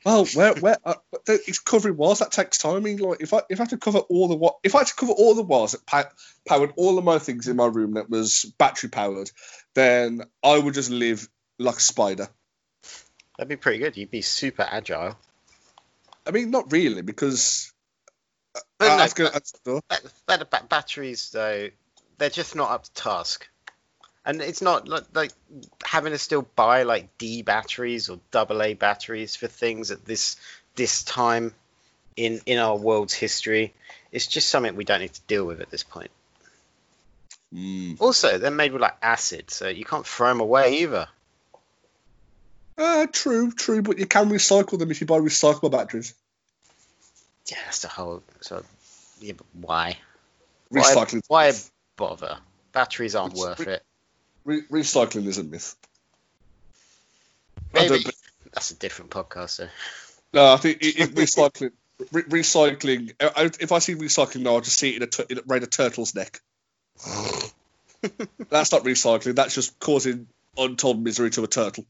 Well, 0.04 0.24
where 0.26 0.54
where 0.54 0.76
uh, 0.84 0.94
but 1.10 1.24
the- 1.26 1.40
it's 1.46 1.58
covering 1.58 1.96
wires 1.96 2.20
that 2.20 2.32
takes 2.32 2.58
time. 2.58 2.76
I 2.76 2.80
mean, 2.80 2.98
like 2.98 3.20
if 3.20 3.34
I 3.34 3.42
if 3.50 3.60
I 3.60 3.64
had 3.64 3.70
to 3.70 3.76
cover 3.78 3.98
all 3.98 4.28
the 4.28 4.36
wa- 4.36 4.54
if 4.62 4.74
I 4.74 4.78
had 4.78 4.86
to 4.88 4.94
cover 4.94 5.12
all 5.12 5.34
the 5.34 5.42
wires 5.42 5.72
that 5.72 5.84
pa- 5.86 6.10
powered 6.46 6.72
all 6.76 6.96
of 6.98 7.04
my 7.04 7.18
things 7.18 7.48
in 7.48 7.56
my 7.56 7.66
room 7.66 7.94
that 7.94 8.08
was 8.08 8.44
battery 8.58 8.88
powered, 8.90 9.30
then 9.74 10.22
I 10.42 10.58
would 10.58 10.74
just 10.74 10.90
live 10.90 11.28
like 11.58 11.76
a 11.76 11.80
spider. 11.80 12.28
That'd 13.36 13.48
be 13.48 13.56
pretty 13.56 13.78
good. 13.78 13.96
You'd 13.96 14.10
be 14.10 14.22
super 14.22 14.62
agile. 14.62 15.16
I 16.26 16.30
mean, 16.30 16.50
not 16.50 16.72
really 16.72 17.02
because. 17.02 17.72
uh, 18.54 18.60
But 18.78 18.90
I 18.90 18.96
no, 18.96 19.02
was 19.02 19.14
gonna- 19.14 19.30
I- 19.90 19.98
Ba- 20.00 20.10
Better 20.26 20.66
batteries 20.68 21.30
though, 21.30 21.68
they're 22.18 22.30
just 22.30 22.54
not 22.56 22.70
up 22.70 22.84
to 22.84 22.92
task. 22.92 23.48
And 24.24 24.42
it's 24.42 24.60
not 24.60 24.88
like, 24.88 25.04
like 25.14 25.32
having 25.84 26.12
to 26.12 26.18
still 26.18 26.42
buy 26.42 26.82
like 26.82 27.16
D 27.18 27.42
batteries 27.42 28.08
or 28.08 28.20
double 28.30 28.62
A 28.62 28.74
batteries 28.74 29.36
for 29.36 29.46
things 29.46 29.90
at 29.90 30.04
this 30.04 30.36
this 30.74 31.02
time 31.02 31.54
in 32.16 32.40
in 32.44 32.58
our 32.58 32.76
world's 32.76 33.14
history. 33.14 33.74
It's 34.12 34.26
just 34.26 34.48
something 34.48 34.76
we 34.76 34.84
don't 34.84 35.00
need 35.00 35.14
to 35.14 35.20
deal 35.22 35.44
with 35.44 35.60
at 35.60 35.70
this 35.70 35.82
point. 35.82 36.10
Mm. 37.54 38.00
Also, 38.00 38.38
they're 38.38 38.50
made 38.50 38.72
with 38.72 38.82
like 38.82 38.96
acid, 39.02 39.50
so 39.50 39.68
you 39.68 39.84
can't 39.84 40.06
throw 40.06 40.28
them 40.28 40.40
away 40.40 40.80
either. 40.80 41.08
Uh, 42.76 43.06
true, 43.10 43.50
true, 43.50 43.82
but 43.82 43.98
you 43.98 44.06
can 44.06 44.28
recycle 44.28 44.78
them 44.78 44.90
if 44.90 45.00
you 45.00 45.06
buy 45.06 45.18
recyclable 45.18 45.70
batteries. 45.70 46.14
Yeah, 47.46 47.58
that's 47.64 47.80
the 47.80 47.88
whole. 47.88 48.22
So, 48.40 48.62
yeah, 49.20 49.32
but 49.36 49.46
why? 49.52 49.98
Recycling, 50.72 51.22
Why 51.28 51.52
bother? 51.96 52.38
Batteries 52.72 53.14
aren't 53.14 53.32
It's 53.32 53.40
worth 53.40 53.60
re- 53.60 53.74
it. 53.74 53.82
Re- 54.48 54.62
recycling 54.80 55.26
is 55.26 55.38
a 55.38 55.44
myth. 55.44 55.76
Maybe 57.74 58.04
that's 58.52 58.70
a 58.70 58.74
different 58.74 59.10
podcast. 59.10 59.50
So. 59.50 59.68
No, 60.32 60.52
I 60.52 60.56
think 60.56 60.78
it, 60.82 60.98
it, 60.98 61.14
recycling. 61.14 61.72
Re- 62.12 62.22
recycling. 62.22 63.12
I, 63.20 63.26
I- 63.44 63.50
if 63.60 63.72
I 63.72 63.78
see 63.80 63.94
recycling 63.94 64.42
now, 64.42 64.54
I'll 64.54 64.60
just 64.60 64.78
see 64.78 64.96
it 64.96 65.02
in 65.02 65.08
a, 65.08 65.32
in 65.32 65.38
a, 65.38 65.42
right 65.46 65.62
a 65.62 65.66
turtle's 65.66 66.14
neck. 66.14 66.40
That's 68.48 68.72
not 68.72 68.84
recycling. 68.84 69.34
That's 69.34 69.54
just 69.54 69.78
causing 69.80 70.28
untold 70.56 71.02
misery 71.02 71.30
to 71.30 71.44
a 71.44 71.48
turtle. 71.48 71.84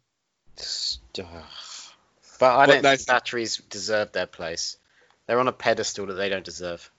But 2.41 2.57
I 2.57 2.67
don't 2.67 2.83
they- 2.83 2.97
think 2.97 3.07
batteries 3.07 3.59
deserve 3.71 4.13
their 4.13 4.27
place. 4.27 4.77
They're 5.27 5.41
on 5.41 5.49
a 5.49 5.53
pedestal 5.53 6.07
that 6.07 6.15
they 6.15 6.29
don't 6.31 6.45
deserve. 6.45 6.91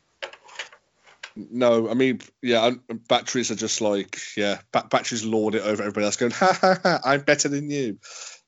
No, 1.35 1.89
I 1.89 1.93
mean, 1.93 2.21
yeah, 2.41 2.71
batteries 3.07 3.51
are 3.51 3.55
just 3.55 3.81
like, 3.81 4.19
yeah, 4.35 4.59
ba- 4.71 4.87
batteries 4.89 5.25
lord 5.25 5.55
it 5.55 5.63
over 5.63 5.81
everybody 5.83 6.05
else, 6.05 6.17
going, 6.17 6.31
ha 6.31 6.57
ha 6.59 6.79
ha, 6.81 6.99
I'm 7.03 7.21
better 7.21 7.49
than 7.49 7.69
you. 7.69 7.99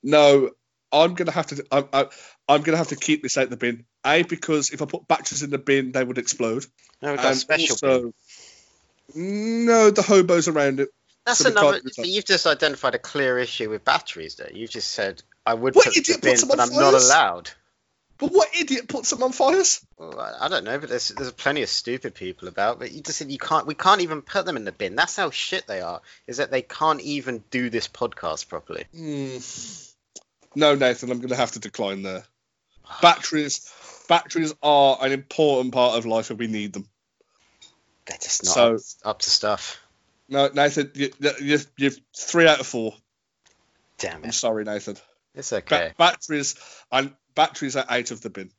No, 0.04 0.52
I'm 0.92 1.14
gonna 1.14 1.32
have 1.32 1.48
to, 1.48 1.66
I'm, 1.72 1.88
I, 1.94 2.08
I'm 2.48 2.62
gonna 2.62 2.78
have 2.78 2.90
to 2.90 2.96
keep 2.96 3.24
this 3.24 3.38
out 3.38 3.46
of 3.46 3.50
the 3.50 3.58
bin. 3.58 3.86
A 4.06 4.24
because 4.24 4.72
if 4.72 4.82
I 4.82 4.86
put 4.86 5.08
batteries 5.08 5.44
in 5.44 5.52
the 5.52 5.58
bin, 5.58 5.92
they 5.92 6.04
would 6.04 6.18
explode. 6.18 6.66
No, 7.02 7.12
we've 7.12 7.18
got 7.18 7.26
a 7.26 7.30
and 7.30 7.38
special. 7.38 7.74
also, 7.74 8.14
no, 9.16 9.90
the 9.92 10.02
hobos 10.02 10.48
around 10.48 10.80
it. 10.80 10.90
That's 11.26 11.40
so 11.40 11.52
another. 11.52 11.80
You've 12.04 12.26
just 12.26 12.48
identified 12.48 12.96
a 12.96 13.00
clear 13.00 13.38
issue 13.38 13.70
with 13.70 13.86
batteries. 13.86 14.36
There, 14.36 14.52
you've 14.52 14.72
just 14.72 14.92
said 14.92 15.22
I 15.46 15.54
would 15.54 15.76
What 15.76 15.86
put 15.86 15.94
them 15.94 16.00
in 16.00 16.02
idiot 16.02 16.22
the 16.22 16.28
bin, 16.28 16.32
puts 16.32 16.42
them 16.42 16.52
on 16.52 16.58
but 16.58 16.68
I'm 16.68 16.80
not 16.80 16.94
allowed. 16.94 17.52
But 18.22 18.32
what 18.32 18.50
idiot 18.56 18.88
puts 18.88 19.10
them 19.10 19.24
on 19.24 19.32
fires? 19.32 19.84
Well, 19.98 20.38
I 20.40 20.48
don't 20.48 20.64
know, 20.64 20.78
but 20.78 20.90
there's 20.90 21.10
there's 21.10 21.32
plenty 21.32 21.64
of 21.64 21.70
stupid 21.70 22.14
people 22.14 22.48
about. 22.48 22.78
But 22.78 22.92
you 22.92 23.02
just 23.02 23.18
said 23.18 23.32
you 23.32 23.40
can't. 23.40 23.66
We 23.66 23.74
can't 23.74 24.02
even 24.02 24.22
put 24.22 24.46
them 24.46 24.56
in 24.58 24.64
the 24.64 24.72
bin. 24.72 24.96
That's 24.96 25.16
how 25.16 25.32
shit 25.32 25.66
they 25.66 25.82
are. 25.82 26.02
Is 26.28 26.38
that 26.38 26.52
they 26.52 26.62
can't 26.62 27.02
even 27.02 27.44
do 27.50 27.72
this 27.72 27.88
podcast 27.88 28.48
properly. 28.48 28.86
Hmm. 28.96 29.38
No, 30.54 30.76
Nathan, 30.76 31.10
I'm 31.10 31.18
going 31.18 31.30
to 31.30 31.36
have 31.36 31.54
to 31.54 31.60
decline 31.60 32.04
there. 32.04 32.24
Batteries, 33.02 33.72
batteries 34.08 34.54
are 34.62 34.98
an 35.02 35.14
important 35.14 35.74
part 35.74 35.98
of 35.98 36.06
life, 36.06 36.30
and 36.30 36.38
we 36.38 36.48
need 36.48 36.74
them. 36.74 36.88
They're 38.06 38.18
just 38.22 38.44
not 38.46 38.54
So- 38.54 39.10
up, 39.10 39.20
to 39.22 39.30
stuff. 39.32 39.82
No, 40.30 40.48
Nathan, 40.54 40.92
you, 40.94 41.10
you, 41.42 41.58
you're 41.78 41.92
three 42.16 42.48
out 42.48 42.60
of 42.60 42.68
four. 42.68 42.94
Damn 43.98 44.22
it! 44.22 44.26
I'm 44.28 44.32
sorry, 44.32 44.64
Nathan. 44.64 44.98
It's 45.34 45.50
Ba- 45.50 45.58
okay. 45.58 45.94
batteries 45.98 46.56
and 46.92 47.14
batteries 47.36 47.76
are 47.76 47.86
out 47.90 48.12
of 48.12 48.22
the 48.22 48.30
bin. 48.30 48.52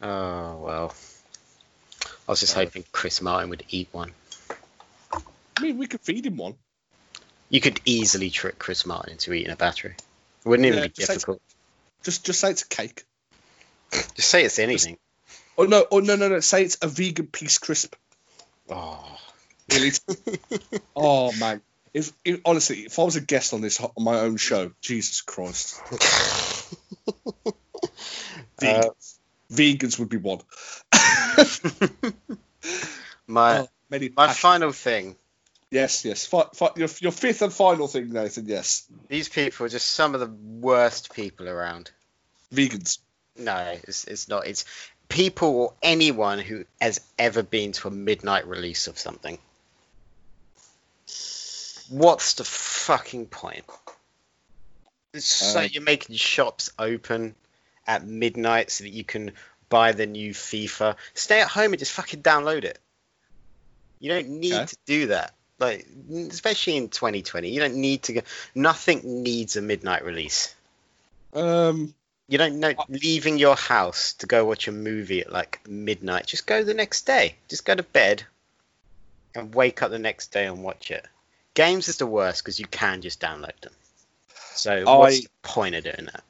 Oh 0.00 0.56
well. 0.58 0.94
I 2.28 2.32
was 2.32 2.40
just 2.40 2.54
Uh, 2.56 2.60
hoping 2.60 2.84
Chris 2.92 3.20
Martin 3.20 3.50
would 3.50 3.64
eat 3.70 3.88
one. 3.92 4.12
I 5.56 5.62
mean, 5.62 5.78
we 5.78 5.86
could 5.86 6.00
feed 6.00 6.26
him 6.26 6.36
one. 6.36 6.54
You 7.50 7.60
could 7.60 7.80
easily 7.84 8.30
trick 8.30 8.58
Chris 8.58 8.86
Martin 8.86 9.12
into 9.12 9.32
eating 9.32 9.52
a 9.52 9.56
battery. 9.56 9.94
It 10.44 10.48
wouldn't 10.48 10.66
even 10.66 10.78
Yeah, 10.78 10.86
be 10.86 10.92
just 10.94 11.08
difficult. 11.12 11.42
Just, 12.02 12.24
just 12.24 12.40
say 12.40 12.50
it's 12.50 12.62
a 12.62 12.68
cake. 12.68 13.04
Just 13.92 14.30
say 14.30 14.44
it's 14.44 14.58
anything. 14.58 14.96
Oh 15.58 15.64
no, 15.64 15.84
oh 15.90 15.98
no, 16.00 16.16
no, 16.16 16.28
no. 16.28 16.40
Say 16.40 16.64
it's 16.64 16.78
a 16.80 16.88
vegan 16.88 17.26
piece 17.26 17.58
crisp. 17.58 17.94
Oh. 18.70 19.18
Really? 19.70 19.90
oh 20.96 21.32
man. 21.32 21.60
If, 21.92 22.12
if 22.24 22.40
honestly, 22.46 22.78
if 22.80 22.98
I 22.98 23.02
was 23.02 23.16
a 23.16 23.20
guest 23.20 23.52
on 23.52 23.60
this 23.60 23.78
on 23.80 23.90
my 24.02 24.20
own 24.20 24.38
show, 24.38 24.72
Jesus 24.80 25.20
Christ, 25.20 25.78
vegans, 28.62 29.18
vegans 29.52 29.98
would 29.98 30.08
be 30.08 30.16
one. 30.18 30.40
my 33.26 33.58
Oh, 33.60 33.68
many 33.90 34.08
my 34.16 34.26
passion- 34.28 34.40
final 34.40 34.72
thing. 34.72 35.16
Yes, 35.70 36.04
yes. 36.04 36.26
Fi- 36.26 36.48
fi- 36.54 36.72
your, 36.76 36.88
your 37.00 37.12
fifth 37.12 37.40
and 37.40 37.50
final 37.52 37.88
thing, 37.88 38.12
Nathan. 38.12 38.46
Yes, 38.46 38.86
These 39.08 39.30
people 39.30 39.64
are 39.64 39.70
just 39.70 39.88
some 39.88 40.12
of 40.14 40.20
the 40.20 40.26
worst 40.60 41.14
people 41.14 41.48
around. 41.48 41.90
vegans. 42.52 42.98
No, 43.38 43.56
it's, 43.88 44.04
it's 44.04 44.28
not. 44.28 44.46
It's 44.46 44.66
people 45.08 45.48
or 45.56 45.72
anyone 45.82 46.38
who 46.40 46.66
has 46.80 47.00
ever 47.18 47.42
been 47.42 47.72
to 47.72 47.88
a 47.88 47.90
midnight 47.90 48.46
release 48.46 48.86
of 48.86 48.98
something. 48.98 49.38
What's 51.88 52.34
the 52.34 52.44
fucking 52.44 53.26
point? 53.26 53.64
It's 55.14 55.24
so 55.26 55.60
Um, 55.60 55.68
you're 55.72 55.82
making 55.82 56.16
shops 56.16 56.70
open 56.78 57.34
at 57.86 58.06
midnight 58.06 58.70
so 58.70 58.84
that 58.84 58.90
you 58.92 59.04
can 59.04 59.32
buy 59.68 59.92
the 59.92 60.06
new 60.06 60.32
FIFA. 60.32 60.96
Stay 61.14 61.40
at 61.40 61.48
home 61.48 61.72
and 61.72 61.78
just 61.78 61.92
fucking 61.92 62.22
download 62.22 62.64
it. 62.64 62.78
You 64.00 64.10
don't 64.10 64.28
need 64.28 64.54
Okay. 64.54 64.66
to 64.66 64.76
do 64.86 65.06
that. 65.08 65.34
Like, 65.58 65.86
especially 66.30 66.76
in 66.76 66.88
2020, 66.88 67.48
you 67.50 67.60
don't 67.60 67.76
need 67.76 68.02
to 68.04 68.14
go. 68.14 68.20
Nothing 68.54 69.22
needs 69.22 69.56
a 69.56 69.62
midnight 69.62 70.04
release. 70.04 70.54
Um, 71.32 71.94
You 72.28 72.38
don't 72.38 72.60
know 72.60 72.72
leaving 72.88 73.38
your 73.38 73.56
house 73.56 74.14
to 74.14 74.26
go 74.26 74.44
watch 74.44 74.66
a 74.66 74.72
movie 74.72 75.20
at 75.20 75.30
like 75.32 75.60
midnight. 75.68 76.26
Just 76.26 76.46
go 76.46 76.64
the 76.64 76.74
next 76.74 77.02
day. 77.06 77.36
Just 77.48 77.64
go 77.64 77.74
to 77.74 77.82
bed 77.82 78.24
and 79.34 79.54
wake 79.54 79.82
up 79.82 79.90
the 79.90 79.98
next 79.98 80.32
day 80.32 80.46
and 80.46 80.62
watch 80.62 80.90
it. 80.90 81.06
Games 81.54 81.88
is 81.88 81.98
the 81.98 82.06
worst 82.06 82.42
because 82.42 82.58
you 82.58 82.66
can 82.66 83.02
just 83.02 83.20
download 83.20 83.58
them. 83.60 83.72
So 84.54 84.84
what's 84.98 85.16
I- 85.18 85.20
the 85.20 85.28
point 85.42 85.74
of 85.74 85.84
doing 85.84 86.08
that? 86.12 86.24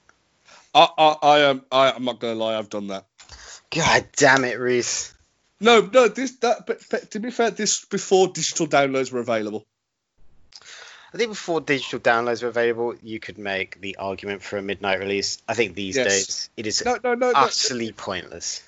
I, 0.74 0.88
I, 0.96 1.16
I 1.22 1.38
am. 1.40 1.62
I, 1.70 1.92
I'm 1.92 2.04
not 2.04 2.20
gonna 2.20 2.35
lie. 2.35 2.56
I've 2.56 2.70
done 2.70 2.88
that. 2.88 3.06
God 3.70 4.06
damn 4.16 4.44
it, 4.44 4.58
Reese. 4.58 5.14
No, 5.61 5.80
no. 5.80 6.08
This 6.08 6.37
that. 6.37 6.66
But, 6.66 6.82
but 6.90 7.11
to 7.12 7.20
be 7.20 7.30
fair, 7.30 7.50
this 7.50 7.85
before 7.85 8.28
digital 8.28 8.66
downloads 8.66 9.12
were 9.12 9.20
available. 9.20 9.66
I 11.14 11.18
think 11.18 11.30
before 11.30 11.61
digital 11.61 12.00
downloads 12.00 12.42
were 12.42 12.48
available, 12.48 12.94
you 13.02 13.20
could 13.20 13.37
make 13.37 13.78
the 13.80 13.96
argument 13.96 14.42
for 14.42 14.56
a 14.56 14.62
midnight 14.62 14.98
release. 14.98 15.42
I 15.46 15.52
think 15.54 15.74
these 15.74 15.96
Yes. 15.96 16.06
days 16.06 16.50
it 16.56 16.66
is 16.66 16.82
No, 16.85 16.98
no, 17.04 17.14
no. 17.14 17.32
no. 17.32 17.92
pointless. 17.96 18.62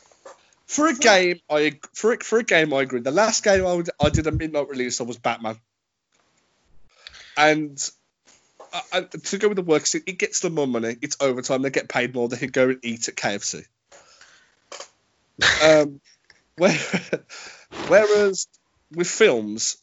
For 0.66 0.88
a 0.88 0.94
game, 0.94 1.40
I 1.48 1.78
for 1.94 2.12
a, 2.12 2.18
for 2.18 2.38
a 2.38 2.42
game 2.42 2.72
I 2.74 2.82
agree. 2.82 3.00
The 3.00 3.10
last 3.10 3.44
game 3.44 3.66
I, 3.66 3.72
would, 3.72 3.90
I 4.00 4.08
did 4.10 4.26
a 4.26 4.32
midnight 4.32 4.68
release 4.68 5.00
of 5.00 5.06
was 5.06 5.18
Batman, 5.18 5.58
and 7.36 7.90
I, 8.74 8.82
I, 8.92 9.00
to 9.02 9.38
go 9.38 9.48
with 9.48 9.56
the 9.56 9.62
work, 9.62 9.84
it, 9.94 10.18
gets 10.18 10.40
them 10.40 10.54
more 10.54 10.66
money. 10.66 10.96
It's 11.00 11.16
overtime. 11.20 11.62
They 11.62 11.70
get 11.70 11.88
paid 11.88 12.12
more. 12.14 12.28
They 12.28 12.36
can 12.36 12.50
go 12.50 12.70
and 12.70 12.80
eat 12.82 13.08
at 13.08 13.14
KFC. 13.14 13.64
um, 15.64 16.00
where, 16.56 16.76
whereas 17.88 18.48
with 18.92 19.08
films, 19.08 19.76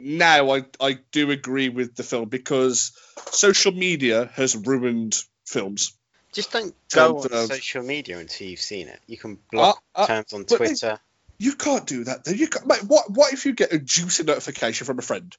now 0.00 0.50
I 0.52 0.64
I 0.80 0.98
do 1.12 1.30
agree 1.30 1.68
with 1.68 1.94
the 1.94 2.02
film 2.02 2.28
because 2.28 2.92
social 3.30 3.72
media 3.72 4.30
has 4.34 4.56
ruined 4.56 5.16
films. 5.44 5.92
Just 6.32 6.52
don't 6.52 6.74
go 6.92 7.18
on 7.18 7.32
of- 7.32 7.46
social 7.46 7.82
media 7.82 8.18
until 8.18 8.46
you've 8.48 8.60
seen 8.60 8.88
it. 8.88 9.00
You 9.06 9.16
can 9.18 9.38
block 9.50 9.82
Uh, 9.94 10.02
uh, 10.02 10.06
terms 10.06 10.32
on 10.32 10.42
but 10.42 10.58
they- 10.58 10.66
Twitter. 10.66 10.98
You 11.38 11.54
can't 11.54 11.86
do 11.86 12.04
that 12.04 12.24
though. 12.24 12.32
You 12.32 12.48
can't, 12.48 12.66
mate, 12.66 12.82
what 12.84 13.10
what 13.10 13.32
if 13.32 13.46
you 13.46 13.54
get 13.54 13.72
a 13.72 13.78
juicy 13.78 14.24
notification 14.24 14.86
from 14.86 14.98
a 14.98 15.02
friend 15.02 15.34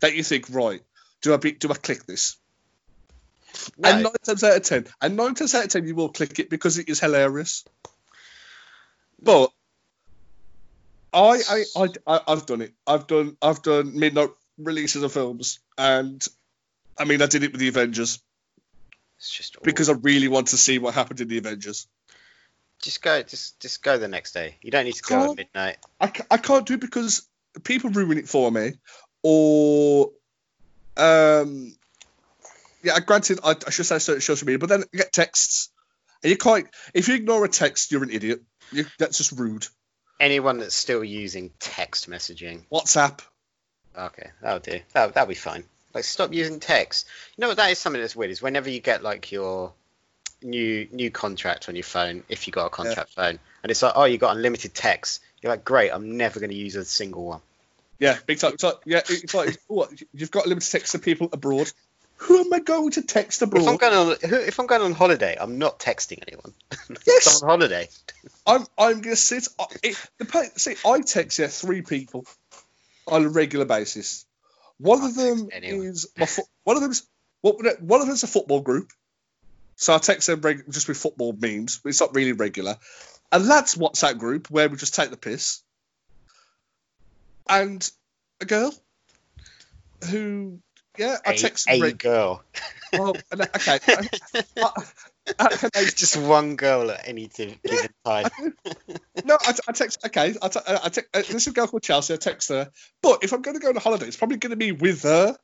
that 0.00 0.14
you 0.14 0.22
think, 0.22 0.46
right, 0.48 0.80
do 1.22 1.32
I 1.32 1.36
be, 1.38 1.52
do 1.52 1.70
I 1.70 1.74
click 1.74 2.04
this? 2.04 2.36
And 3.82 4.02
nine 4.02 4.12
times 4.24 4.44
out 4.44 4.56
of 4.56 4.62
ten, 4.62 4.86
and 5.00 5.16
nine 5.16 5.34
times 5.34 5.54
out 5.54 5.64
of 5.64 5.70
ten, 5.70 5.86
you 5.86 5.94
will 5.94 6.08
click 6.08 6.38
it 6.38 6.50
because 6.50 6.78
it 6.78 6.88
is 6.88 7.00
hilarious. 7.00 7.64
But 9.22 9.50
I, 11.12 11.40
I, 11.76 11.86
I, 12.06 12.20
I've 12.26 12.46
done 12.46 12.62
it. 12.62 12.72
I've 12.86 13.06
done, 13.06 13.36
I've 13.40 13.62
done 13.62 13.98
midnight 13.98 14.30
releases 14.58 15.02
of 15.02 15.12
films, 15.12 15.60
and 15.78 16.26
I 16.98 17.04
mean, 17.04 17.22
I 17.22 17.26
did 17.26 17.44
it 17.44 17.52
with 17.52 17.60
the 17.60 17.68
Avengers. 17.68 18.20
It's 19.18 19.30
just 19.30 19.56
awful. 19.56 19.64
because 19.64 19.88
I 19.88 19.92
really 19.92 20.28
want 20.28 20.48
to 20.48 20.56
see 20.56 20.78
what 20.78 20.94
happened 20.94 21.20
in 21.20 21.28
the 21.28 21.38
Avengers. 21.38 21.86
just 22.82 23.02
go, 23.02 23.22
just 23.22 23.60
just 23.60 23.82
go 23.82 23.98
the 23.98 24.08
next 24.08 24.32
day. 24.32 24.56
You 24.62 24.70
don't 24.70 24.84
need 24.84 24.94
to 24.94 25.02
go 25.02 25.30
at 25.30 25.36
midnight. 25.36 25.76
I, 26.00 26.10
I 26.30 26.36
can't 26.38 26.66
do 26.66 26.74
it 26.74 26.80
because 26.80 27.28
people 27.62 27.90
ruin 27.90 28.18
it 28.18 28.28
for 28.28 28.50
me, 28.50 28.72
or 29.22 30.10
um, 30.96 31.74
yeah. 32.82 32.98
Granted, 33.00 33.40
I, 33.44 33.54
I 33.66 33.70
should 33.70 33.86
say 33.86 33.98
so- 33.98 34.18
social 34.18 34.46
media, 34.46 34.58
but 34.58 34.68
then 34.68 34.84
you 34.92 34.98
get 34.98 35.12
texts, 35.12 35.70
and 36.22 36.30
you 36.30 36.36
can't. 36.36 36.66
If 36.94 37.08
you 37.08 37.14
ignore 37.14 37.44
a 37.44 37.48
text, 37.48 37.92
you're 37.92 38.02
an 38.02 38.10
idiot. 38.10 38.42
You, 38.72 38.86
that's 38.98 39.18
just 39.18 39.32
rude. 39.32 39.66
Anyone 40.20 40.58
that's 40.58 40.74
still 40.74 41.02
using 41.02 41.50
text 41.58 42.08
messaging, 42.08 42.62
WhatsApp. 42.72 43.20
okay, 43.96 44.30
that'll 44.40 44.60
do. 44.60 44.80
That 44.92 45.14
that'll 45.14 45.28
be 45.28 45.34
fine. 45.34 45.64
Like, 45.94 46.04
stop 46.04 46.32
using 46.32 46.58
text. 46.60 47.06
You 47.36 47.42
know 47.42 47.48
what? 47.48 47.58
That 47.58 47.70
is 47.70 47.78
something 47.78 48.00
that's 48.00 48.16
weird. 48.16 48.30
Is 48.30 48.40
whenever 48.40 48.70
you 48.70 48.80
get 48.80 49.02
like 49.02 49.30
your 49.32 49.72
new 50.42 50.88
new 50.92 51.10
contract 51.10 51.68
on 51.68 51.76
your 51.76 51.82
phone, 51.84 52.22
if 52.28 52.46
you 52.46 52.52
got 52.52 52.66
a 52.66 52.70
contract 52.70 53.10
phone, 53.14 53.38
and 53.62 53.70
it's 53.70 53.82
like, 53.82 53.92
oh, 53.96 54.04
you 54.04 54.18
got 54.18 54.36
unlimited 54.36 54.74
text. 54.74 55.20
You're 55.40 55.52
like, 55.52 55.64
great. 55.64 55.90
I'm 55.90 56.16
never 56.16 56.38
going 56.40 56.50
to 56.50 56.56
use 56.56 56.76
a 56.76 56.84
single 56.84 57.24
one. 57.24 57.40
Yeah, 58.02 58.18
big 58.26 58.40
time. 58.40 58.54
It's 58.54 58.64
like, 58.64 58.78
yeah, 58.84 59.00
it's 59.08 59.32
like 59.32 59.56
what, 59.68 59.90
you've 60.12 60.32
got 60.32 60.46
a 60.46 60.48
limited 60.48 60.68
text 60.68 60.90
to 60.90 60.98
people 60.98 61.28
abroad. 61.32 61.70
Who 62.16 62.40
am 62.40 62.52
I 62.52 62.58
going 62.58 62.90
to 62.92 63.02
text 63.02 63.42
abroad? 63.42 63.62
If 63.62 63.68
I'm 63.68 63.76
going 63.76 63.94
on, 63.94 64.16
if 64.22 64.58
I'm 64.58 64.66
going 64.66 64.82
on 64.82 64.92
holiday, 64.92 65.36
I'm 65.40 65.58
not 65.58 65.78
texting 65.78 66.18
anyone. 66.26 66.52
Yes. 67.06 67.42
I'm 67.42 67.48
on 67.48 67.60
holiday. 67.60 67.88
I'm 68.46 68.66
I'm 68.76 69.00
gonna 69.02 69.14
sit. 69.14 69.46
Uh, 69.56 69.66
it, 69.84 69.96
the 70.18 70.50
see, 70.56 70.74
I 70.84 71.00
text 71.00 71.38
yeah 71.38 71.46
three 71.46 71.82
people 71.82 72.26
on 73.06 73.24
a 73.24 73.28
regular 73.28 73.66
basis. 73.66 74.26
One 74.78 75.00
I'll 75.00 75.06
of 75.06 75.14
them 75.14 75.48
is 75.52 76.08
my 76.16 76.26
fo- 76.26 76.48
one 76.64 76.76
of 76.76 76.82
them's 76.82 77.06
what 77.40 77.56
one 77.80 78.00
of 78.00 78.08
them's 78.08 78.24
a 78.24 78.26
football 78.26 78.62
group. 78.62 78.90
So 79.76 79.94
I 79.94 79.98
text 79.98 80.26
them 80.26 80.40
reg- 80.40 80.64
just 80.70 80.88
with 80.88 80.96
football 80.96 81.32
memes, 81.38 81.78
but 81.78 81.90
it's 81.90 82.00
not 82.00 82.16
really 82.16 82.32
regular. 82.32 82.76
And 83.30 83.48
that's 83.48 83.76
WhatsApp 83.76 84.18
group 84.18 84.50
where 84.50 84.68
we 84.68 84.76
just 84.76 84.94
take 84.94 85.10
the 85.10 85.16
piss. 85.16 85.61
And 87.48 87.90
a 88.40 88.44
girl 88.44 88.74
who, 90.08 90.60
yeah, 90.98 91.16
I 91.24 91.34
text. 91.34 91.68
a, 91.68 91.92
girl. 91.92 92.42
well, 92.92 93.16
okay. 95.40 95.84
Just 95.94 96.16
one 96.16 96.56
girl 96.56 96.90
at 96.90 97.08
any 97.08 97.28
given 97.28 97.90
time. 98.04 98.28
No, 99.24 99.38
I, 99.40 99.54
I 99.68 99.72
text. 99.72 100.04
Okay, 100.06 100.34
I, 100.42 100.48
te- 100.48 100.60
I 100.66 100.88
text. 100.88 101.08
Uh, 101.14 101.18
this 101.18 101.34
is 101.34 101.46
a 101.46 101.52
girl 101.52 101.66
called 101.66 101.82
Chelsea. 101.82 102.14
I 102.14 102.16
text 102.16 102.48
her. 102.48 102.70
But 103.02 103.24
if 103.24 103.32
I'm 103.32 103.42
going 103.42 103.56
to 103.56 103.62
go 103.62 103.68
on 103.68 103.76
a 103.76 103.80
holiday, 103.80 104.06
it's 104.06 104.16
probably 104.16 104.38
going 104.38 104.50
to 104.50 104.56
be 104.56 104.72
with 104.72 105.02
her 105.02 105.36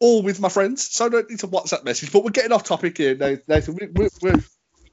or 0.00 0.22
with 0.22 0.40
my 0.40 0.48
friends. 0.48 0.88
So 0.90 1.06
I 1.06 1.08
don't 1.08 1.28
need 1.28 1.40
to 1.40 1.48
WhatsApp 1.48 1.84
message. 1.84 2.12
But 2.12 2.24
we're 2.24 2.30
getting 2.30 2.52
off 2.52 2.64
topic 2.64 2.96
here, 2.96 3.16
Nathan. 3.48 3.76
We, 3.76 3.88
we're, 3.88 4.10
we're 4.22 4.44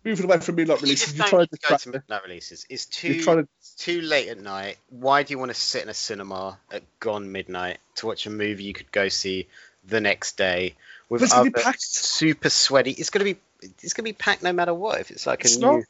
moving 0.08 0.26
away 0.26 0.40
from 0.40 0.58
You 0.58 0.66
releases. 0.66 1.14
just 1.14 1.18
You're 1.18 1.28
trying 1.28 1.48
to 1.48 1.58
go 1.70 1.78
to 1.78 1.90
midnight 1.90 2.24
releases. 2.24 2.66
It's 2.70 2.86
too 2.86 3.22
to. 3.22 3.48
too 3.78 4.02
late 4.02 4.30
at 4.30 4.40
night. 4.40 4.78
Why 4.90 5.24
do 5.24 5.32
you 5.32 5.40
want 5.40 5.50
to 5.50 5.56
sit 5.56 5.84
in 5.84 5.90
a 5.90 5.94
cinema 5.94 6.58
at 6.72 6.84
gone 7.00 7.32
midnight 7.32 7.80
to 7.96 8.08
watch 8.08 8.26
a 8.26 8.30
movie 8.30 8.64
you 8.64 8.74
could 8.74 8.92
go 8.92 9.10
see 9.10 9.48
the 9.88 10.02
next 10.02 10.38
day 10.38 10.76
with 11.10 11.24
it's 11.24 11.34
other 11.34 11.50
be 11.50 11.62
super 11.78 12.50
sweaty? 12.50 12.92
It's 12.92 13.10
gonna 13.10 13.26
be 13.26 13.38
it's 13.62 13.94
gonna 13.94 14.06
be 14.06 14.14
packed 14.14 14.44
no 14.44 14.54
matter 14.54 14.74
what. 14.74 15.00
If 15.00 15.12
it's 15.12 15.28
like 15.28 15.44
a 15.44 15.48
It's 15.48 15.58
new 15.58 15.66
not. 15.68 15.84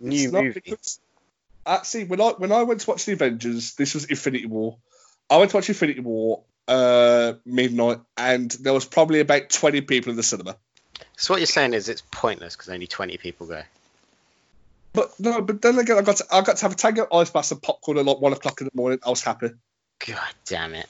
new 0.00 0.30
not 0.30 0.44
movie. 0.44 0.76
Actually, 1.64 2.04
when 2.04 2.20
I 2.20 2.30
when 2.30 2.52
I 2.52 2.62
went 2.62 2.80
to 2.82 2.90
watch 2.90 3.04
the 3.06 3.12
Avengers, 3.12 3.74
this 3.74 3.94
was 3.94 4.04
Infinity 4.04 4.46
War. 4.46 4.76
I 5.28 5.38
went 5.38 5.50
to 5.50 5.56
watch 5.56 5.68
Infinity 5.68 6.00
War 6.00 6.42
uh, 6.68 7.34
midnight, 7.44 8.00
and 8.16 8.50
there 8.50 8.72
was 8.72 8.84
probably 8.84 9.20
about 9.20 9.50
twenty 9.50 9.80
people 9.80 10.10
in 10.10 10.16
the 10.16 10.22
cinema. 10.22 10.56
So 11.16 11.34
what 11.34 11.40
you're 11.40 11.46
saying 11.46 11.72
is 11.74 11.88
it's 11.88 12.02
pointless 12.10 12.56
because 12.56 12.68
only 12.68 12.86
20 12.86 13.16
people 13.16 13.46
go. 13.46 13.62
But 14.92 15.18
no, 15.18 15.42
but 15.42 15.60
then 15.60 15.78
again, 15.78 15.98
I 15.98 16.02
got 16.02 16.16
to, 16.18 16.26
I 16.30 16.40
got 16.42 16.56
to 16.56 16.62
have 16.62 16.72
a 16.72 16.76
Tango 16.76 17.06
Ice 17.12 17.30
Blast 17.30 17.52
and 17.52 17.62
popcorn 17.62 17.98
at 17.98 18.06
like 18.06 18.18
one 18.18 18.32
o'clock 18.32 18.60
in 18.60 18.66
the 18.66 18.72
morning. 18.74 18.98
I 19.04 19.10
was 19.10 19.22
happy. 19.22 19.50
God 20.06 20.34
damn 20.46 20.74
it! 20.74 20.88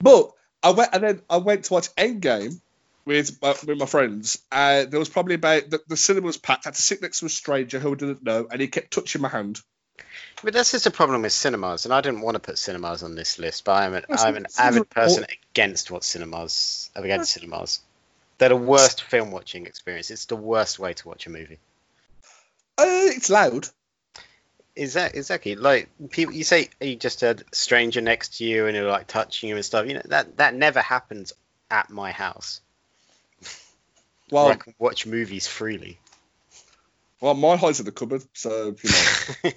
But 0.00 0.32
I 0.62 0.70
went 0.70 0.90
and 0.92 1.02
then 1.02 1.22
I 1.28 1.38
went 1.38 1.64
to 1.64 1.74
watch 1.74 1.92
Endgame 1.96 2.60
with 3.04 3.40
my, 3.42 3.50
with 3.66 3.78
my 3.78 3.86
friends. 3.86 4.40
Uh, 4.50 4.84
there 4.84 5.00
was 5.00 5.08
probably 5.08 5.34
about 5.34 5.70
the, 5.70 5.80
the 5.88 5.96
cinema 5.96 6.26
was 6.26 6.36
packed. 6.36 6.66
I 6.66 6.68
had 6.68 6.74
to 6.74 6.82
sit 6.82 7.02
next 7.02 7.20
to 7.20 7.26
a 7.26 7.28
stranger 7.28 7.80
who 7.80 7.92
I 7.92 7.94
didn't 7.96 8.22
know, 8.22 8.46
and 8.48 8.60
he 8.60 8.68
kept 8.68 8.92
touching 8.92 9.22
my 9.22 9.28
hand. 9.28 9.60
But 10.42 10.54
that's 10.54 10.72
just 10.72 10.86
a 10.86 10.90
problem 10.90 11.22
with 11.22 11.32
cinemas, 11.32 11.84
and 11.84 11.92
I 11.92 12.00
didn't 12.00 12.20
want 12.20 12.36
to 12.36 12.40
put 12.40 12.58
cinemas 12.58 13.02
on 13.02 13.16
this 13.16 13.38
list, 13.38 13.64
but 13.64 13.72
I'm 13.72 13.94
an 13.94 14.04
I'm 14.10 14.36
an 14.36 14.46
avid 14.58 14.88
person 14.88 15.26
against 15.52 15.90
what 15.90 16.04
cinemas 16.04 16.90
against 16.94 17.32
cinemas. 17.32 17.80
They're 18.42 18.48
the 18.48 18.56
worst 18.56 19.04
film 19.04 19.30
watching 19.30 19.66
experience. 19.66 20.10
It's 20.10 20.24
the 20.24 20.34
worst 20.34 20.80
way 20.80 20.94
to 20.94 21.06
watch 21.06 21.28
a 21.28 21.30
movie. 21.30 21.60
Uh, 22.76 23.14
it's 23.14 23.30
loud. 23.30 23.68
Is 24.74 24.94
that 24.94 25.14
exactly 25.14 25.54
like 25.54 25.88
people? 26.10 26.34
You 26.34 26.42
say 26.42 26.68
you 26.80 26.96
just 26.96 27.20
had 27.20 27.42
a 27.42 27.54
stranger 27.54 28.00
next 28.00 28.38
to 28.38 28.44
you 28.44 28.66
and 28.66 28.74
you're 28.74 28.90
like 28.90 29.06
touching 29.06 29.50
you 29.50 29.54
and 29.54 29.64
stuff. 29.64 29.86
You 29.86 29.94
know 29.94 30.02
that 30.06 30.38
that 30.38 30.56
never 30.56 30.80
happens 30.80 31.32
at 31.70 31.88
my 31.88 32.10
house. 32.10 32.60
Well, 34.32 34.48
I 34.48 34.56
can 34.56 34.74
watch 34.76 35.06
movies 35.06 35.46
freely. 35.46 36.00
well, 37.20 37.34
my 37.34 37.56
hide's 37.56 37.78
in 37.78 37.86
the 37.86 37.92
cupboard, 37.92 38.24
so 38.32 38.74
you 38.82 38.90
know. 38.90 39.52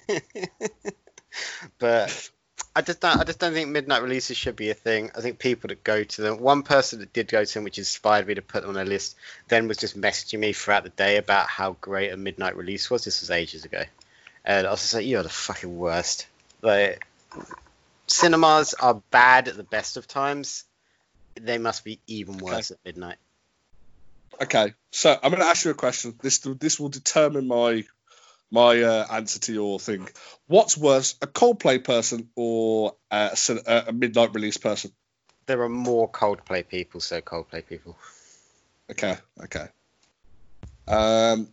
but 1.80 2.30
I 2.76 2.82
just 2.82 3.00
don't. 3.00 3.18
I 3.18 3.24
just 3.24 3.40
don't 3.40 3.54
think 3.54 3.70
midnight 3.70 4.02
releases 4.04 4.36
should 4.36 4.58
be 4.58 4.70
a 4.70 4.74
thing. 4.74 5.10
I 5.16 5.22
think 5.22 5.40
people 5.40 5.70
that 5.70 5.84
go 5.84 6.04
to 6.04 6.22
them. 6.22 6.40
One 6.40 6.64
person 6.64 7.00
that 7.00 7.14
did 7.14 7.30
go 7.30 7.46
to 7.46 7.54
them, 7.54 7.64
which 7.64 7.78
inspired 7.78 8.28
me 8.28 8.34
to 8.34 8.42
put 8.42 8.64
them 8.64 8.72
on 8.72 8.78
a 8.78 8.84
list, 8.84 9.16
then 9.48 9.70
was 9.70 9.78
just 9.78 10.00
messaging 10.00 10.40
me 10.40 10.52
throughout 10.52 10.84
the 10.84 10.90
day 10.90 11.16
about 11.16 11.48
how 11.48 11.78
great 11.80 12.12
a 12.12 12.18
midnight 12.18 12.58
release 12.58 12.90
was. 12.90 13.06
This 13.06 13.22
was 13.22 13.32
ages 13.32 13.64
ago, 13.64 13.84
and 14.44 14.68
I 14.68 14.72
was 14.72 14.82
just 14.82 14.94
like, 14.94 15.06
"You're 15.06 15.24
the 15.24 15.30
fucking 15.30 15.78
worst." 15.78 16.28
Like, 16.62 17.06
cinemas 18.08 18.74
are 18.74 19.02
bad 19.10 19.48
at 19.48 19.56
the 19.56 19.64
best 19.64 19.96
of 19.96 20.06
times. 20.06 20.66
They 21.36 21.58
must 21.58 21.86
be 21.86 22.00
even 22.08 22.40
worse 22.40 22.72
at 22.72 22.78
midnight. 22.84 23.18
okay, 24.42 24.74
so 24.92 25.12
I'm 25.12 25.32
going 25.32 25.42
to 25.42 25.48
ask 25.48 25.64
you 25.64 25.72
a 25.72 25.76
question. 25.76 26.14
This 26.22 26.40
this 26.40 26.78
will 26.78 26.90
determine 26.90 27.48
my 27.48 27.86
my 28.52 28.82
uh, 28.82 29.06
answer 29.12 29.40
to 29.40 29.54
your 29.54 29.80
thing. 29.80 30.08
What's 30.48 30.78
worse, 30.78 31.16
a 31.22 31.28
Coldplay 31.28 31.84
person 31.84 32.30
or 32.36 32.96
uh, 33.12 33.36
a, 33.50 33.70
uh, 33.70 33.84
a 33.88 33.94
midnight 33.94 34.34
release 34.34 34.58
person? 34.58 34.92
There 35.46 35.62
are 35.62 35.70
more 35.70 36.10
Coldplay 36.10 36.68
people, 36.68 37.02
so 37.02 37.22
Coldplay 37.22 37.68
people. 37.68 37.98
Okay, 38.92 39.18
okay. 39.44 39.68
Um, 40.88 41.48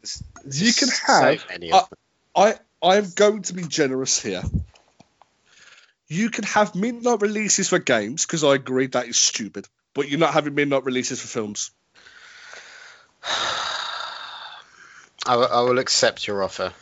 you 0.45 0.73
can 0.73 0.89
So 0.89 1.07
have. 1.07 1.45
many 1.49 1.73
uh, 1.73 1.79
of 1.79 1.91
them. 1.91 1.99
I 2.35 2.55
I 2.83 2.97
am 2.97 3.11
going 3.15 3.43
to 3.43 3.55
be 3.55 3.63
generous 3.63 4.21
here. 4.21 4.43
You 6.09 6.31
can 6.31 6.45
have 6.45 6.75
midnight 6.75 7.23
releases 7.23 7.69
for 7.69 7.79
games 7.79 8.27
because 8.27 8.45
I 8.45 8.55
agree 8.55 8.87
that 8.89 9.07
is 9.07 9.19
stupid, 9.19 9.67
but 9.95 10.09
you're 10.09 10.19
not 10.19 10.35
having 10.35 10.55
midnight 10.55 10.85
releases 10.85 11.21
for 11.21 11.29
films. 11.29 11.71
I 13.25 13.87
I 15.27 15.61
will 15.63 15.79
accept 15.79 16.27
your 16.27 16.43
offer. 16.43 16.73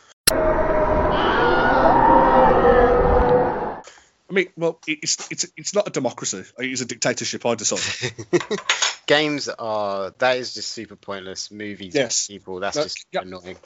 I 4.31 4.33
mean, 4.33 4.47
well, 4.55 4.79
it's 4.87 5.29
it's 5.29 5.45
it's 5.57 5.75
not 5.75 5.89
a 5.89 5.91
democracy. 5.91 6.43
It's 6.57 6.79
a 6.79 6.85
dictatorship. 6.85 7.45
I 7.45 7.55
decide. 7.55 8.13
Games 9.05 9.49
are 9.49 10.13
that 10.19 10.37
is 10.37 10.53
just 10.53 10.71
super 10.71 10.95
pointless. 10.95 11.51
Movies, 11.51 11.93
Yes. 11.93 12.27
people, 12.27 12.61
that's 12.61 12.77
No, 12.77 12.83
just 12.83 13.05
yeah. 13.11 13.21
annoying. 13.21 13.57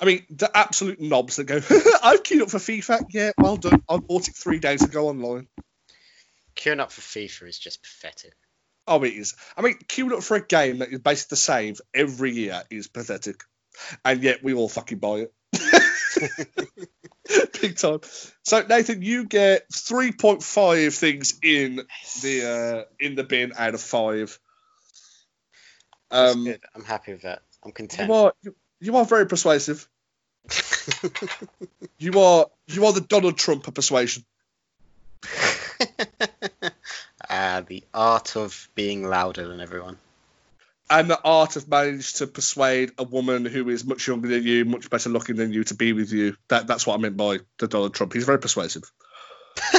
I 0.00 0.06
mean, 0.06 0.24
the 0.30 0.50
absolute 0.56 0.98
knobs 0.98 1.36
that 1.36 1.44
go. 1.44 1.56
I've 1.56 1.64
oh, 2.02 2.18
queued 2.24 2.40
up 2.40 2.48
for 2.50 2.56
FIFA. 2.58 3.04
Yeah, 3.10 3.32
well 3.36 3.58
done. 3.58 3.82
I 3.86 3.98
bought 3.98 4.28
it 4.28 4.34
three 4.34 4.60
days 4.60 4.82
ago 4.82 5.08
online. 5.08 5.46
Queuing 6.56 6.80
up 6.80 6.90
for 6.90 7.02
FIFA 7.02 7.48
is 7.48 7.58
just 7.58 7.82
pathetic. 7.82 8.32
Oh, 8.86 9.02
it 9.04 9.12
is. 9.12 9.34
I 9.58 9.60
mean, 9.62 9.76
queuing 9.88 10.12
up 10.16 10.22
for 10.22 10.38
a 10.38 10.46
game 10.46 10.78
that 10.78 10.88
is 10.90 11.00
basically 11.00 11.32
the 11.34 11.36
same 11.36 11.74
every 11.92 12.32
year 12.32 12.62
is 12.70 12.88
pathetic, 12.88 13.42
and 14.06 14.22
yet 14.22 14.42
we 14.42 14.54
all 14.54 14.70
fucking 14.70 14.98
buy 15.00 15.26
it. 15.26 15.34
Big 17.60 17.76
time. 17.76 18.00
So 18.42 18.64
Nathan, 18.66 19.02
you 19.02 19.24
get 19.24 19.66
three 19.72 20.12
point 20.12 20.42
five 20.42 20.94
things 20.94 21.38
in 21.42 21.82
the 22.22 22.86
uh, 22.88 23.04
in 23.04 23.14
the 23.14 23.24
bin 23.24 23.52
out 23.56 23.74
of 23.74 23.80
five. 23.80 24.38
Um, 26.10 26.44
good. 26.44 26.62
I'm 26.74 26.84
happy 26.84 27.12
with 27.12 27.22
that. 27.22 27.42
I'm 27.62 27.68
you 27.68 27.74
content. 27.74 28.10
are 28.10 28.32
you, 28.42 28.54
you 28.80 28.96
are 28.96 29.04
very 29.04 29.26
persuasive. 29.26 29.88
You 31.98 32.20
are 32.20 32.46
you 32.68 32.86
are 32.86 32.92
the 32.92 33.00
Donald 33.00 33.36
Trump 33.36 33.66
of 33.68 33.74
persuasion. 33.74 34.24
Ah, 37.30 37.62
the 37.66 37.84
art 37.92 38.36
of 38.36 38.70
being 38.74 39.06
louder 39.06 39.46
than 39.46 39.60
everyone. 39.60 39.98
And 40.90 41.10
the 41.10 41.20
art 41.22 41.56
of 41.56 41.68
managed 41.68 42.16
to 42.16 42.26
persuade 42.26 42.92
a 42.98 43.04
woman 43.04 43.44
who 43.44 43.68
is 43.68 43.84
much 43.84 44.06
younger 44.06 44.28
than 44.28 44.42
you, 44.42 44.64
much 44.64 44.90
better 44.90 45.10
looking 45.10 45.36
than 45.36 45.52
you, 45.52 45.64
to 45.64 45.74
be 45.74 45.92
with 45.92 46.12
you. 46.12 46.36
That 46.48 46.66
that's 46.66 46.86
what 46.86 46.94
I 46.94 46.98
meant 46.98 47.16
by 47.16 47.38
the 47.58 47.68
Donald 47.68 47.94
Trump. 47.94 48.12
He's 48.12 48.24
very 48.24 48.38
persuasive. 48.38 48.90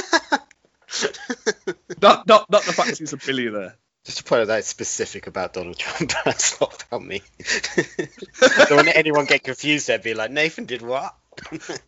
not 2.02 2.26
not 2.26 2.50
not 2.50 2.62
the 2.62 2.72
fact 2.72 2.90
that 2.90 2.98
he's 2.98 3.12
a 3.12 3.16
billionaire. 3.16 3.76
Just 4.04 4.18
to 4.18 4.24
point 4.24 4.42
out 4.42 4.46
that 4.48 4.60
it's 4.60 4.68
specific 4.68 5.26
about 5.26 5.52
Donald 5.52 5.78
Trump. 5.78 6.10
That's 6.24 6.60
not 6.60 6.84
about 6.84 7.04
me. 7.04 7.22
Don't 8.40 8.70
want 8.76 8.96
anyone 8.96 9.26
get 9.26 9.44
confused 9.44 9.88
there. 9.88 9.98
Be 9.98 10.14
like, 10.14 10.30
Nathan 10.30 10.64
did 10.64 10.80
what? 10.80 11.14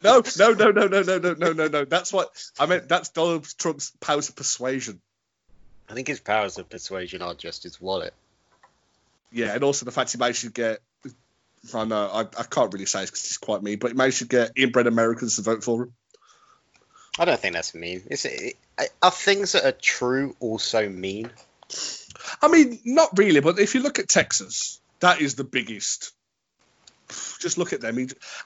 no, 0.02 0.22
no, 0.38 0.52
no, 0.52 0.70
no, 0.70 0.86
no, 0.86 1.02
no, 1.02 1.18
no, 1.18 1.34
no, 1.34 1.52
no, 1.52 1.68
no. 1.68 1.84
That's 1.86 2.12
what 2.12 2.28
I 2.58 2.66
meant. 2.66 2.88
That's 2.88 3.08
Donald 3.08 3.48
Trump's 3.56 3.92
powers 4.00 4.28
of 4.28 4.36
persuasion. 4.36 5.00
I 5.88 5.94
think 5.94 6.06
his 6.06 6.20
powers 6.20 6.58
of 6.58 6.68
persuasion 6.68 7.22
are 7.22 7.34
just 7.34 7.62
his 7.62 7.80
wallet. 7.80 8.14
Yeah, 9.32 9.54
and 9.54 9.64
also 9.64 9.84
the 9.84 9.92
fact 9.92 10.12
he 10.12 10.18
managed 10.18 10.42
to 10.42 10.50
get. 10.50 10.80
I 11.74 11.84
know 11.84 12.08
I, 12.12 12.20
I 12.20 12.42
can't 12.42 12.72
really 12.72 12.86
say 12.86 13.02
it 13.02 13.06
because 13.06 13.24
it's 13.24 13.38
quite 13.38 13.62
mean, 13.62 13.78
but 13.78 13.92
he 13.92 13.96
managed 13.96 14.18
to 14.18 14.26
get 14.26 14.52
inbred 14.56 14.88
Americans 14.88 15.36
to 15.36 15.42
vote 15.42 15.62
for 15.62 15.84
him. 15.84 15.92
I 17.18 17.24
don't 17.24 17.38
think 17.38 17.54
that's 17.54 17.74
mean. 17.74 18.02
Is 18.10 18.24
it? 18.24 18.56
Are 19.02 19.10
things 19.10 19.52
that 19.52 19.64
are 19.64 19.72
true 19.72 20.34
also 20.40 20.88
mean? 20.88 21.30
I 22.40 22.48
mean, 22.48 22.80
not 22.84 23.16
really, 23.16 23.40
but 23.40 23.58
if 23.58 23.74
you 23.74 23.82
look 23.82 23.98
at 23.98 24.08
Texas, 24.08 24.80
that 25.00 25.20
is 25.20 25.34
the 25.34 25.44
biggest. 25.44 26.12
Just 27.40 27.58
look 27.58 27.72
at 27.72 27.80
them. 27.80 27.94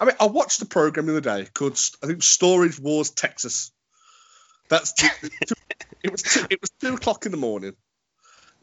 I 0.01 0.05
mean, 0.05 0.15
I 0.19 0.27
watched 0.27 0.59
the 0.59 0.67
program 0.67 1.07
the 1.07 1.19
other 1.19 1.21
day 1.21 1.49
called 1.53 1.79
I 2.03 2.07
think 2.07 2.23
Storage 2.23 2.81
Wars 2.81 3.11
Texas. 3.11 3.71
That's 4.69 4.93
it 6.03 6.11
was 6.11 6.23
two, 6.23 6.47
it 6.51 6.61
was 6.61 6.71
two 6.81 6.95
o'clock 6.95 7.27
in 7.27 7.33
the 7.33 7.39
morning, 7.39 7.75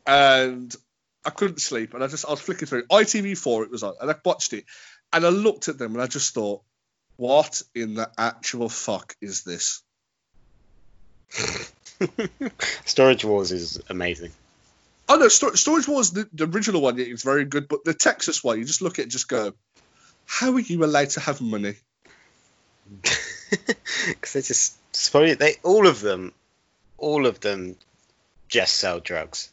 and 0.05 0.75
I 1.25 1.29
couldn't 1.29 1.61
sleep, 1.61 1.93
and 1.93 2.03
I 2.03 2.07
just 2.07 2.25
I 2.25 2.31
was 2.31 2.41
flicking 2.41 2.67
through 2.67 2.85
ITV4. 2.87 3.63
It 3.63 3.71
was 3.71 3.83
on, 3.83 3.93
and 4.01 4.11
I 4.11 4.15
watched 4.25 4.53
it, 4.53 4.65
and 5.11 5.25
I 5.25 5.29
looked 5.29 5.69
at 5.69 5.77
them, 5.77 5.93
and 5.93 6.01
I 6.01 6.07
just 6.07 6.33
thought, 6.33 6.61
what 7.15 7.61
in 7.73 7.93
the 7.93 8.09
actual 8.17 8.69
fuck 8.69 9.15
is 9.21 9.43
this? 9.43 9.81
Storage 12.85 13.23
Wars 13.23 13.51
is 13.51 13.81
amazing. 13.89 14.31
Oh 15.07 15.15
no, 15.15 15.27
Stor- 15.27 15.55
Storage 15.55 15.87
Wars, 15.87 16.11
the, 16.11 16.27
the 16.33 16.45
original 16.45 16.81
one, 16.81 16.99
is 16.99 17.23
very 17.23 17.45
good, 17.45 17.67
but 17.67 17.83
the 17.83 17.93
Texas 17.93 18.43
one, 18.43 18.59
you 18.59 18.65
just 18.65 18.81
look 18.81 18.93
at 18.93 18.99
it, 18.99 19.03
and 19.03 19.11
just 19.11 19.27
go, 19.27 19.53
how 20.25 20.53
are 20.53 20.59
you 20.59 20.83
allowed 20.83 21.09
to 21.11 21.19
have 21.19 21.41
money? 21.41 21.75
Because 24.07 24.33
they 24.33 24.41
just 24.41 24.75
they 25.39 25.55
all 25.61 25.85
of 25.87 26.01
them, 26.01 26.33
all 26.97 27.27
of 27.27 27.39
them, 27.39 27.75
just 28.47 28.75
sell 28.75 28.99
drugs. 28.99 29.52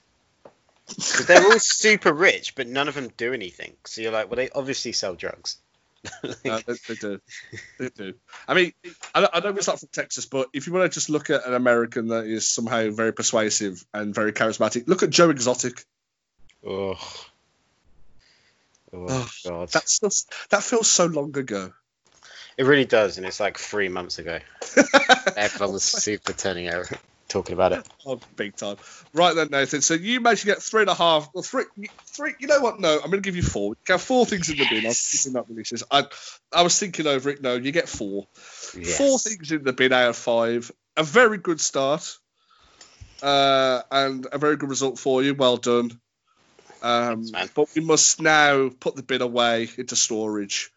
Because 0.96 1.26
they're 1.26 1.44
all 1.44 1.59
super 1.59 2.12
rich, 2.12 2.55
but 2.55 2.68
none 2.68 2.88
of 2.88 2.94
them 2.94 3.11
do 3.16 3.33
anything. 3.33 3.74
So 3.85 4.00
you're 4.00 4.12
like, 4.12 4.29
well, 4.29 4.37
they 4.37 4.50
obviously 4.50 4.92
sell 4.92 5.14
drugs. 5.14 5.59
no, 6.44 6.59
they, 6.59 6.74
they, 6.88 6.94
do. 6.94 7.20
They 7.79 7.88
do. 7.90 8.14
I 8.48 8.55
mean, 8.55 8.72
I, 9.14 9.29
I 9.33 9.40
know 9.40 9.50
it's 9.50 9.66
not 9.66 9.81
from 9.81 9.90
Texas, 9.92 10.26
but 10.26 10.48
if 10.53 10.66
you 10.66 10.72
want 10.72 10.90
to 10.90 10.94
just 10.94 11.11
look 11.11 11.31
at 11.31 11.46
an 11.46 11.55
American 11.55 12.09
that 12.09 12.24
is 12.24 12.48
somehow 12.48 12.90
very 12.90 13.12
persuasive 13.12 13.85
and 13.92 14.14
very 14.14 14.33
charismatic, 14.33 14.88
look 14.88 15.03
at 15.03 15.11
Joe 15.11 15.31
Exotic. 15.31 15.85
Oh. 16.66 16.98
Oh, 18.92 19.07
oh 19.09 19.31
God. 19.44 19.68
That's 19.68 20.00
just, 20.00 20.33
that 20.50 20.62
feels 20.62 20.88
so 20.88 21.07
long 21.07 21.37
ago. 21.37 21.72
It 22.57 22.64
really 22.64 22.85
does, 22.85 23.16
and 23.16 23.26
it's 23.26 23.40
like 23.40 23.59
three 23.59 23.88
months 23.88 24.18
ago. 24.18 24.38
Everyone 25.37 25.74
was 25.74 25.85
super 25.85 26.33
turning 26.33 26.68
out 26.68 26.90
talking 27.30 27.54
about 27.54 27.72
it. 27.72 27.88
Oh, 28.04 28.20
big 28.36 28.56
time. 28.56 28.76
Right 29.14 29.34
then, 29.34 29.48
Nathan. 29.50 29.80
So 29.80 29.94
you 29.94 30.20
managed 30.20 30.42
to 30.42 30.48
get 30.48 30.62
three 30.62 30.82
and 30.82 30.90
a 30.90 30.94
half. 30.94 31.30
Well, 31.32 31.42
three, 31.42 31.64
three. 32.04 32.34
You 32.38 32.48
know 32.48 32.60
what? 32.60 32.80
No, 32.80 32.94
I'm 32.96 33.10
going 33.10 33.22
to 33.22 33.26
give 33.26 33.36
you 33.36 33.42
four. 33.42 33.74
You 33.88 33.92
have 33.92 34.02
four 34.02 34.26
things 34.26 34.50
in 34.50 34.58
the 34.58 34.66
bin. 34.68 34.84
I 34.84 34.88
was 34.88 35.00
thinking 35.00 35.42
releases. 35.48 35.82
I, 35.90 36.04
I 36.52 36.62
was 36.62 36.78
thinking 36.78 37.06
over 37.06 37.30
it. 37.30 37.40
No, 37.40 37.54
you 37.54 37.72
get 37.72 37.88
four. 37.88 38.26
Yes. 38.76 38.98
Four 38.98 39.18
things 39.18 39.50
in 39.52 39.64
the 39.64 39.72
bin 39.72 39.92
out 39.92 40.10
of 40.10 40.16
five. 40.16 40.70
A 40.96 41.04
very 41.04 41.38
good 41.38 41.60
start, 41.60 42.18
uh, 43.22 43.82
and 43.90 44.26
a 44.30 44.38
very 44.38 44.56
good 44.56 44.68
result 44.68 44.98
for 44.98 45.22
you. 45.22 45.34
Well 45.34 45.56
done. 45.56 45.98
Um, 46.82 47.24
Thanks, 47.24 47.52
but 47.54 47.68
we 47.74 47.82
must 47.82 48.20
now 48.20 48.70
put 48.80 48.96
the 48.96 49.02
bin 49.02 49.22
away 49.22 49.68
into 49.78 49.96
storage, 49.96 50.70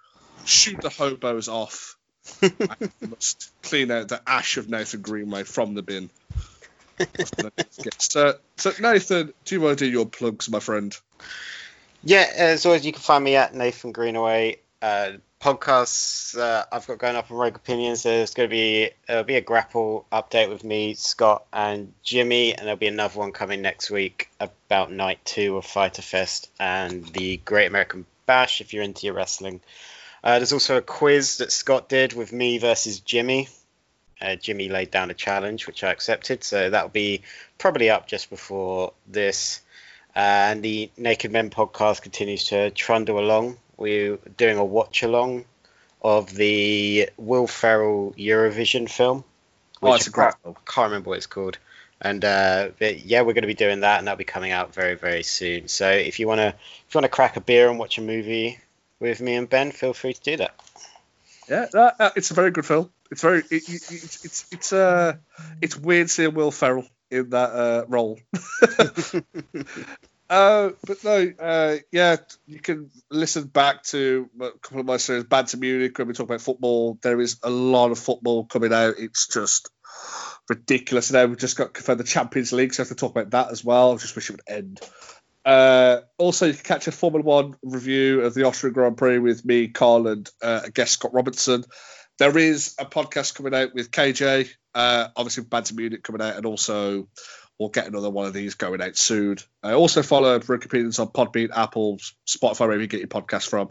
shoot 0.45 0.81
the 0.81 0.89
hobos 0.89 1.47
off, 1.47 1.97
we 2.41 3.07
must 3.09 3.51
clean 3.61 3.91
out 3.91 4.07
the 4.07 4.21
ash 4.27 4.57
of 4.57 4.69
Nathan 4.69 5.01
Greenway 5.01 5.43
from 5.43 5.73
the 5.73 5.81
bin. 5.81 6.09
so, 7.97 8.35
so, 8.55 8.71
Nathan, 8.79 9.33
do 9.45 9.55
you 9.55 9.61
want 9.61 9.79
to 9.79 9.85
do 9.85 9.91
your 9.91 10.05
plugs, 10.05 10.49
my 10.49 10.59
friend? 10.59 10.95
Yeah, 12.03 12.29
as 12.35 12.65
always, 12.65 12.85
you 12.85 12.91
can 12.91 13.01
find 13.01 13.23
me 13.23 13.35
at 13.35 13.55
Nathan 13.55 13.91
Greenaway. 13.91 14.57
Uh, 14.81 15.13
podcasts 15.43 16.37
uh, 16.37 16.63
I've 16.71 16.87
got 16.87 16.97
going 16.99 17.15
up 17.15 17.29
on 17.29 17.37
Rogue 17.37 17.55
Opinions. 17.55 18.03
There's 18.03 18.33
going 18.33 18.49
to 18.49 18.51
be 18.51 18.91
there'll 19.07 19.25
be 19.25 19.35
a 19.35 19.41
grapple 19.41 20.05
update 20.11 20.49
with 20.49 20.63
me, 20.63 20.93
Scott, 20.93 21.45
and 21.51 21.93
Jimmy, 22.01 22.53
and 22.53 22.65
there'll 22.65 22.77
be 22.77 22.87
another 22.87 23.19
one 23.19 23.33
coming 23.33 23.61
next 23.61 23.91
week 23.91 24.29
about 24.39 24.91
night 24.91 25.19
two 25.25 25.57
of 25.57 25.65
Fyter 25.65 26.01
Fest 26.01 26.49
and 26.59 27.05
the 27.07 27.37
Great 27.37 27.67
American 27.67 28.05
Bash. 28.25 28.61
If 28.61 28.73
you're 28.73 28.83
into 28.83 29.05
your 29.05 29.15
wrestling, 29.15 29.59
uh, 30.23 30.39
there's 30.39 30.53
also 30.53 30.77
a 30.77 30.81
quiz 30.81 31.37
that 31.37 31.51
Scott 31.51 31.89
did 31.89 32.13
with 32.13 32.31
me 32.31 32.57
versus 32.57 32.99
Jimmy. 33.01 33.49
Uh, 34.21 34.35
Jimmy 34.35 34.69
laid 34.69 34.89
down 34.89 35.11
a 35.11 35.13
challenge, 35.13 35.67
which 35.67 35.83
I 35.83 35.91
accepted. 35.91 36.43
So 36.43 36.69
that'll 36.69 36.89
be 36.89 37.23
probably 37.57 37.89
up 37.89 38.07
just 38.07 38.29
before 38.29 38.93
this. 39.05 39.59
Uh, 40.15 40.19
and 40.19 40.63
the 40.63 40.89
Naked 40.95 41.31
Men 41.31 41.49
podcast 41.49 42.01
continues 42.01 42.45
to 42.45 42.69
trundle 42.71 43.19
along. 43.19 43.57
We're 43.75 44.17
doing 44.37 44.57
a 44.57 44.63
watch 44.63 45.03
along 45.03 45.43
of 46.01 46.33
the 46.33 47.09
Will 47.17 47.47
Ferrell 47.47 48.13
Eurovision 48.17 48.89
film. 48.89 49.25
Oh, 49.81 49.93
it's 49.93 50.07
a 50.07 50.11
great 50.11 50.33
I 50.45 50.53
can't 50.65 50.85
remember 50.85 51.09
what 51.09 51.17
it's 51.17 51.27
called. 51.27 51.57
And 51.99 52.23
uh, 52.23 52.69
yeah, 52.79 53.21
we're 53.21 53.33
going 53.33 53.43
to 53.43 53.47
be 53.47 53.53
doing 53.53 53.81
that, 53.81 53.99
and 53.99 54.07
that'll 54.07 54.17
be 54.17 54.23
coming 54.23 54.51
out 54.51 54.73
very, 54.73 54.95
very 54.95 55.23
soon. 55.23 55.67
So 55.67 55.89
if 55.89 56.19
you 56.19 56.27
want 56.27 56.39
to, 56.39 56.47
if 56.47 56.93
you 56.93 56.97
want 56.97 57.05
to 57.05 57.09
crack 57.09 57.35
a 57.35 57.41
beer 57.41 57.69
and 57.69 57.79
watch 57.79 57.97
a 57.97 58.01
movie 58.01 58.59
with 58.99 59.21
me 59.21 59.35
and 59.35 59.49
Ben, 59.49 59.71
feel 59.71 59.93
free 59.93 60.13
to 60.13 60.21
do 60.21 60.37
that. 60.37 60.55
Yeah, 61.49 61.65
that, 61.73 61.95
uh, 61.99 62.11
it's 62.15 62.31
a 62.31 62.33
very 62.33 62.51
good 62.51 62.65
film. 62.65 62.89
It's 63.11 63.21
very 63.21 63.39
it, 63.39 63.69
it, 63.69 63.91
it's 63.91 64.25
it's 64.25 64.45
it's 64.51 64.73
uh 64.73 65.17
it's 65.61 65.77
weird 65.77 66.09
seeing 66.09 66.33
Will 66.33 66.51
Ferrell 66.51 66.87
in 67.11 67.29
that 67.31 67.51
uh, 67.51 67.85
role. 67.87 68.19
uh, 70.29 70.69
but 70.85 71.03
no, 71.03 71.33
uh, 71.39 71.77
yeah, 71.91 72.15
you 72.47 72.59
can 72.59 72.89
listen 73.11 73.47
back 73.47 73.83
to 73.83 74.29
a 74.41 74.51
couple 74.61 74.79
of 74.79 74.85
my 74.85 74.97
series, 74.97 75.25
Bad 75.25 75.47
to 75.47 75.57
Munich, 75.57 75.97
when 75.97 76.07
we 76.07 76.13
talk 76.13 76.25
about 76.25 76.41
football. 76.41 76.97
There 77.01 77.21
is 77.21 77.39
a 77.43 77.49
lot 77.49 77.91
of 77.91 77.99
football 77.99 78.45
coming 78.45 78.73
out. 78.73 78.95
It's 78.97 79.27
just 79.27 79.69
ridiculous. 80.49 81.09
And 81.09 81.19
Now 81.19 81.25
we've 81.25 81.37
just 81.37 81.57
got 81.57 81.73
confirmed 81.73 81.99
the 81.99 82.05
Champions 82.05 82.51
League, 82.51 82.73
so 82.73 82.81
I 82.81 82.83
have 82.83 82.89
to 82.89 82.95
talk 82.95 83.11
about 83.11 83.31
that 83.31 83.51
as 83.51 83.63
well. 83.63 83.93
I 83.93 83.97
just 83.97 84.15
wish 84.15 84.29
it 84.29 84.33
would 84.33 84.41
end. 84.47 84.81
Uh, 85.45 86.01
also, 86.17 86.47
you 86.47 86.53
can 86.53 86.63
catch 86.63 86.87
a 86.87 86.91
Formula 86.91 87.23
One 87.23 87.55
review 87.63 88.21
of 88.21 88.33
the 88.33 88.45
Austrian 88.45 88.73
Grand 88.73 88.97
Prix 88.97 89.19
with 89.19 89.43
me, 89.43 89.67
Carl, 89.67 90.07
and 90.07 90.29
uh, 90.41 90.69
guest 90.73 90.93
Scott 90.93 91.13
Robertson. 91.13 91.65
There 92.19 92.37
is 92.37 92.75
a 92.79 92.85
podcast 92.85 93.35
coming 93.35 93.53
out 93.53 93.73
with 93.73 93.91
KJ, 93.91 94.49
uh, 94.75 95.07
obviously 95.15 95.43
Bad 95.43 95.65
to 95.65 95.75
Munich 95.75 96.03
coming 96.03 96.21
out, 96.21 96.35
and 96.37 96.45
also 96.45 97.07
we'll 97.59 97.69
get 97.69 97.87
another 97.87 98.09
one 98.09 98.25
of 98.25 98.33
these 98.33 98.55
going 98.55 98.81
out 98.81 98.97
soon. 98.97 99.37
Uh, 99.63 99.73
also 99.73 100.03
follow 100.03 100.39
Rogue 100.39 100.65
Opinions 100.65 100.99
on 100.99 101.07
Podbean, 101.07 101.49
Apple, 101.55 101.97
Spotify, 102.27 102.61
wherever 102.61 102.81
you 102.81 102.87
get 102.87 102.99
your 102.99 103.07
podcast 103.07 103.49
from. 103.49 103.69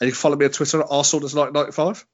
And 0.00 0.08
you 0.08 0.12
can 0.12 0.16
follow 0.16 0.36
me 0.36 0.46
on 0.46 0.52
Twitter 0.52 0.80
at 0.80 0.88
rsolders1995. 0.88 2.04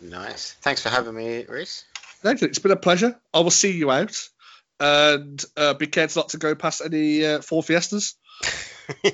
Nice. 0.00 0.52
Thanks 0.60 0.82
for 0.82 0.88
having 0.88 1.14
me, 1.14 1.44
Reese. 1.44 1.84
Thank 2.22 2.40
you. 2.40 2.48
It's 2.48 2.58
been 2.58 2.72
a 2.72 2.76
pleasure. 2.76 3.20
I 3.32 3.40
will 3.40 3.50
see 3.50 3.72
you 3.72 3.90
out. 3.90 4.16
And 4.82 5.44
uh, 5.56 5.74
be 5.74 5.86
careful 5.86 6.22
not 6.22 6.30
to 6.30 6.38
go 6.38 6.56
past 6.56 6.82
any 6.84 7.24
uh, 7.24 7.40
Ford 7.40 7.64
Fiestas. 7.64 8.16
All 9.04 9.12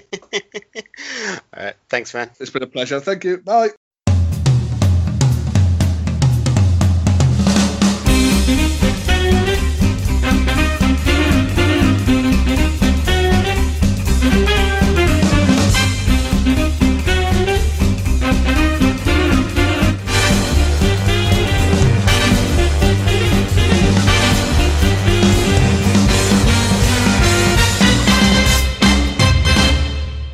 right. 1.55 1.77
Thanks, 1.91 2.15
man. 2.15 2.31
It's 2.41 2.51
been 2.51 2.63
a 2.63 2.67
pleasure. 2.67 3.01
Thank 3.01 3.25
you. 3.25 3.37
Bye. 3.37 3.69